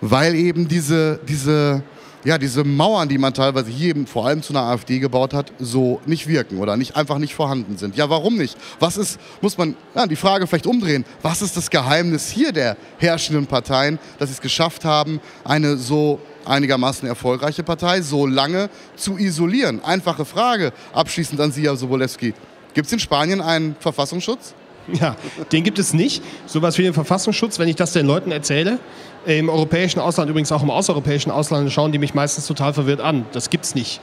Weil 0.00 0.34
eben 0.34 0.68
diese, 0.68 1.20
diese 1.28 1.82
ja, 2.24 2.38
diese 2.38 2.64
Mauern, 2.64 3.08
die 3.08 3.18
man 3.18 3.34
teilweise 3.34 3.70
hier 3.70 3.90
eben 3.90 4.06
vor 4.06 4.26
allem 4.26 4.42
zu 4.42 4.52
einer 4.52 4.62
AfD 4.62 4.98
gebaut 4.98 5.34
hat, 5.34 5.52
so 5.58 6.00
nicht 6.06 6.26
wirken 6.26 6.58
oder 6.58 6.76
nicht, 6.76 6.96
einfach 6.96 7.18
nicht 7.18 7.34
vorhanden 7.34 7.76
sind. 7.76 7.96
Ja, 7.96 8.08
warum 8.08 8.36
nicht? 8.36 8.56
Was 8.80 8.96
ist, 8.96 9.20
muss 9.42 9.58
man 9.58 9.76
ja, 9.94 10.06
die 10.06 10.16
Frage 10.16 10.46
vielleicht 10.46 10.66
umdrehen, 10.66 11.04
was 11.22 11.42
ist 11.42 11.56
das 11.56 11.70
Geheimnis 11.70 12.30
hier 12.30 12.52
der 12.52 12.76
herrschenden 12.98 13.46
Parteien, 13.46 13.98
dass 14.18 14.30
sie 14.30 14.34
es 14.34 14.40
geschafft 14.40 14.84
haben, 14.84 15.20
eine 15.44 15.76
so 15.76 16.18
einigermaßen 16.46 17.06
erfolgreiche 17.06 17.62
Partei 17.62 18.00
so 18.00 18.26
lange 18.26 18.70
zu 18.96 19.18
isolieren? 19.18 19.84
Einfache 19.84 20.24
Frage, 20.24 20.72
abschließend 20.94 21.40
an 21.40 21.52
Sie, 21.52 21.62
Herr 21.62 21.76
Sobolewski. 21.76 22.32
Gibt 22.72 22.86
es 22.86 22.92
in 22.92 22.98
Spanien 22.98 23.40
einen 23.40 23.76
Verfassungsschutz? 23.78 24.54
Ja, 25.00 25.16
den 25.52 25.64
gibt 25.64 25.78
es 25.78 25.94
nicht. 25.94 26.22
Sowas 26.46 26.78
wie 26.78 26.82
den 26.82 26.94
Verfassungsschutz, 26.94 27.58
wenn 27.58 27.68
ich 27.68 27.76
das 27.76 27.92
den 27.92 28.06
Leuten 28.06 28.30
erzähle, 28.30 28.78
im 29.26 29.48
europäischen 29.48 30.00
Ausland, 30.00 30.30
übrigens 30.30 30.52
auch 30.52 30.62
im 30.62 30.70
außereuropäischen 30.70 31.32
Ausland, 31.32 31.72
schauen 31.72 31.92
die 31.92 31.98
mich 31.98 32.14
meistens 32.14 32.46
total 32.46 32.74
verwirrt 32.74 33.00
an. 33.00 33.24
Das 33.32 33.48
gibt 33.48 33.64
es 33.64 33.74
nicht. 33.74 34.00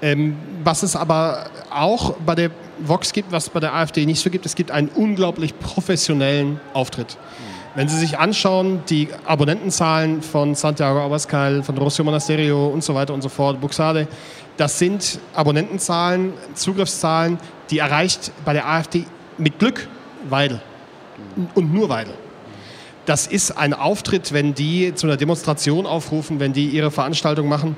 Ähm, 0.00 0.36
was 0.62 0.82
es 0.82 0.94
aber 0.94 1.46
auch 1.70 2.14
bei 2.24 2.34
der 2.34 2.50
Vox 2.78 3.12
gibt, 3.12 3.32
was 3.32 3.44
es 3.44 3.50
bei 3.50 3.60
der 3.60 3.74
AfD 3.74 4.06
nicht 4.06 4.20
so 4.20 4.30
gibt, 4.30 4.46
es 4.46 4.54
gibt 4.54 4.70
einen 4.70 4.88
unglaublich 4.88 5.58
professionellen 5.58 6.60
Auftritt. 6.72 7.18
Wenn 7.74 7.88
Sie 7.88 7.98
sich 7.98 8.18
anschauen, 8.18 8.82
die 8.88 9.08
Abonnentenzahlen 9.26 10.22
von 10.22 10.54
Santiago 10.54 11.00
Abascal, 11.00 11.62
von 11.62 11.78
Rossio 11.78 12.04
Monasterio 12.04 12.66
und 12.66 12.82
so 12.82 12.94
weiter 12.94 13.14
und 13.14 13.22
so 13.22 13.28
fort, 13.28 13.60
Buxade, 13.60 14.08
das 14.56 14.78
sind 14.78 15.20
Abonnentenzahlen, 15.34 16.32
Zugriffszahlen, 16.54 17.38
die 17.70 17.78
erreicht 17.78 18.32
bei 18.44 18.52
der 18.52 18.68
AfD 18.68 19.04
mit 19.38 19.58
Glück 19.58 19.88
Weidel. 20.28 20.60
Und 21.54 21.72
nur 21.72 21.88
Weidel. 21.88 22.14
Das 23.06 23.26
ist 23.26 23.56
ein 23.56 23.74
Auftritt, 23.74 24.32
wenn 24.32 24.54
die 24.54 24.94
zu 24.94 25.06
einer 25.06 25.16
Demonstration 25.16 25.86
aufrufen, 25.86 26.38
wenn 26.38 26.52
die 26.52 26.68
ihre 26.68 26.90
Veranstaltung 26.90 27.48
machen, 27.48 27.76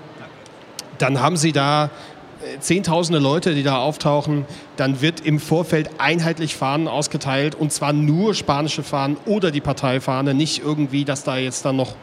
dann 0.99 1.21
haben 1.21 1.37
sie 1.37 1.53
da 1.53 1.87
äh, 2.43 2.59
Zehntausende 2.61 3.19
Leute, 3.19 3.55
die 3.55 3.63
da 3.63 3.79
auftauchen, 3.79 4.45
dann 4.77 5.01
wird 5.01 5.21
im 5.21 5.41
Vorfeld 5.41 5.91
einheitlich 5.99 6.57
Fahnen 6.57 6.89
ausgeteilt 6.89 7.55
und 7.55 7.73
zwar 7.73 7.93
nur 7.93 8.35
spanische 8.35 8.83
Fahnen 8.83 9.17
oder 9.27 9.51
die 9.51 9.61
Parteifahne, 9.61 10.35
nicht 10.35 10.63
irgendwie, 10.63 11.05
dass 11.05 11.25
da 11.25 11.37
jetzt 11.37 11.65
dann 11.65 11.77
noch, 11.77 11.95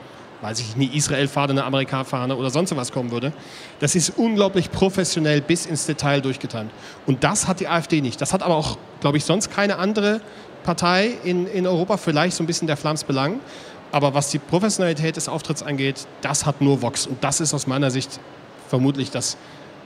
weiß 0.41 0.59
ich 0.59 0.75
nicht, 0.75 0.95
Israel-Fahne, 0.95 1.63
Amerika-Fahne 1.63 2.35
oder 2.35 2.49
sonst 2.49 2.75
was 2.75 2.91
kommen 2.91 3.11
würde. 3.11 3.33
Das 3.79 3.95
ist 3.95 4.13
unglaublich 4.17 4.71
professionell 4.71 5.41
bis 5.41 5.65
ins 5.65 5.85
Detail 5.85 6.21
durchgetimt. 6.21 6.71
Und 7.05 7.23
das 7.23 7.47
hat 7.47 7.59
die 7.59 7.67
AfD 7.67 8.01
nicht. 8.01 8.21
Das 8.21 8.33
hat 8.33 8.43
aber 8.43 8.55
auch, 8.55 8.77
glaube 9.01 9.17
ich, 9.17 9.25
sonst 9.25 9.51
keine 9.51 9.77
andere 9.77 10.21
Partei 10.63 11.11
in, 11.23 11.47
in 11.47 11.67
Europa, 11.67 11.97
vielleicht 11.97 12.35
so 12.35 12.43
ein 12.43 12.47
bisschen 12.47 12.67
der 12.67 12.77
Flams 12.77 13.03
Belang. 13.03 13.39
Aber 13.91 14.13
was 14.13 14.29
die 14.29 14.39
Professionalität 14.39 15.15
des 15.15 15.27
Auftritts 15.27 15.63
angeht, 15.63 16.07
das 16.21 16.45
hat 16.45 16.61
nur 16.61 16.81
Vox. 16.81 17.07
Und 17.07 17.23
das 17.23 17.41
ist 17.41 17.53
aus 17.53 17.67
meiner 17.67 17.91
Sicht 17.91 18.19
vermutlich 18.67 19.09
das 19.09 19.35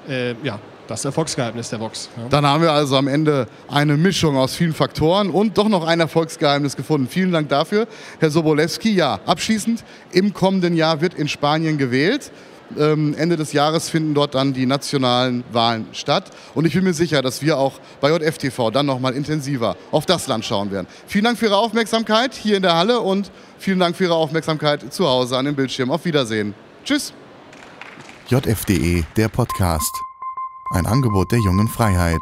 äh, 0.09 0.35
ja, 0.43 0.59
das 0.87 1.05
Erfolgsgeheimnis 1.05 1.69
der 1.69 1.79
Vox. 1.79 2.09
Ja. 2.17 2.23
Dann 2.29 2.45
haben 2.45 2.61
wir 2.61 2.71
also 2.71 2.97
am 2.97 3.07
Ende 3.07 3.47
eine 3.67 3.97
Mischung 3.97 4.37
aus 4.37 4.55
vielen 4.55 4.73
Faktoren 4.73 5.29
und 5.29 5.57
doch 5.57 5.69
noch 5.69 5.85
ein 5.85 5.99
Erfolgsgeheimnis 5.99 6.75
gefunden. 6.75 7.07
Vielen 7.07 7.31
Dank 7.31 7.49
dafür, 7.49 7.87
Herr 8.19 8.29
Sobolewski. 8.29 8.93
Ja, 8.93 9.19
abschließend, 9.25 9.83
im 10.11 10.33
kommenden 10.33 10.75
Jahr 10.75 11.01
wird 11.01 11.13
in 11.13 11.27
Spanien 11.27 11.77
gewählt. 11.77 12.31
Ähm, 12.77 13.13
Ende 13.17 13.35
des 13.35 13.53
Jahres 13.53 13.89
finden 13.89 14.13
dort 14.13 14.35
dann 14.35 14.53
die 14.53 14.65
nationalen 14.65 15.43
Wahlen 15.51 15.87
statt. 15.91 16.31
Und 16.55 16.65
ich 16.65 16.73
bin 16.73 16.83
mir 16.83 16.93
sicher, 16.93 17.21
dass 17.21 17.41
wir 17.41 17.57
auch 17.57 17.73
bei 18.01 18.09
JFTV 18.09 18.71
dann 18.71 18.85
nochmal 18.85 19.13
intensiver 19.13 19.75
auf 19.91 20.05
das 20.05 20.27
Land 20.27 20.45
schauen 20.45 20.71
werden. 20.71 20.87
Vielen 21.07 21.25
Dank 21.25 21.37
für 21.37 21.45
Ihre 21.45 21.57
Aufmerksamkeit 21.57 22.33
hier 22.33 22.57
in 22.57 22.63
der 22.63 22.75
Halle 22.75 22.99
und 22.99 23.31
vielen 23.59 23.79
Dank 23.79 23.95
für 23.95 24.05
Ihre 24.05 24.15
Aufmerksamkeit 24.15 24.91
zu 24.91 25.07
Hause 25.07 25.37
an 25.37 25.45
dem 25.45 25.55
Bildschirm. 25.55 25.91
Auf 25.91 26.05
Wiedersehen. 26.05 26.55
Tschüss. 26.83 27.13
JFDE, 28.29 29.03
der 29.17 29.27
Podcast. 29.27 29.91
Ein 30.71 30.85
Angebot 30.85 31.29
der 31.31 31.39
jungen 31.39 31.67
Freiheit. 31.67 32.21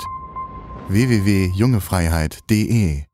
www.jungefreiheit.de 0.90 3.11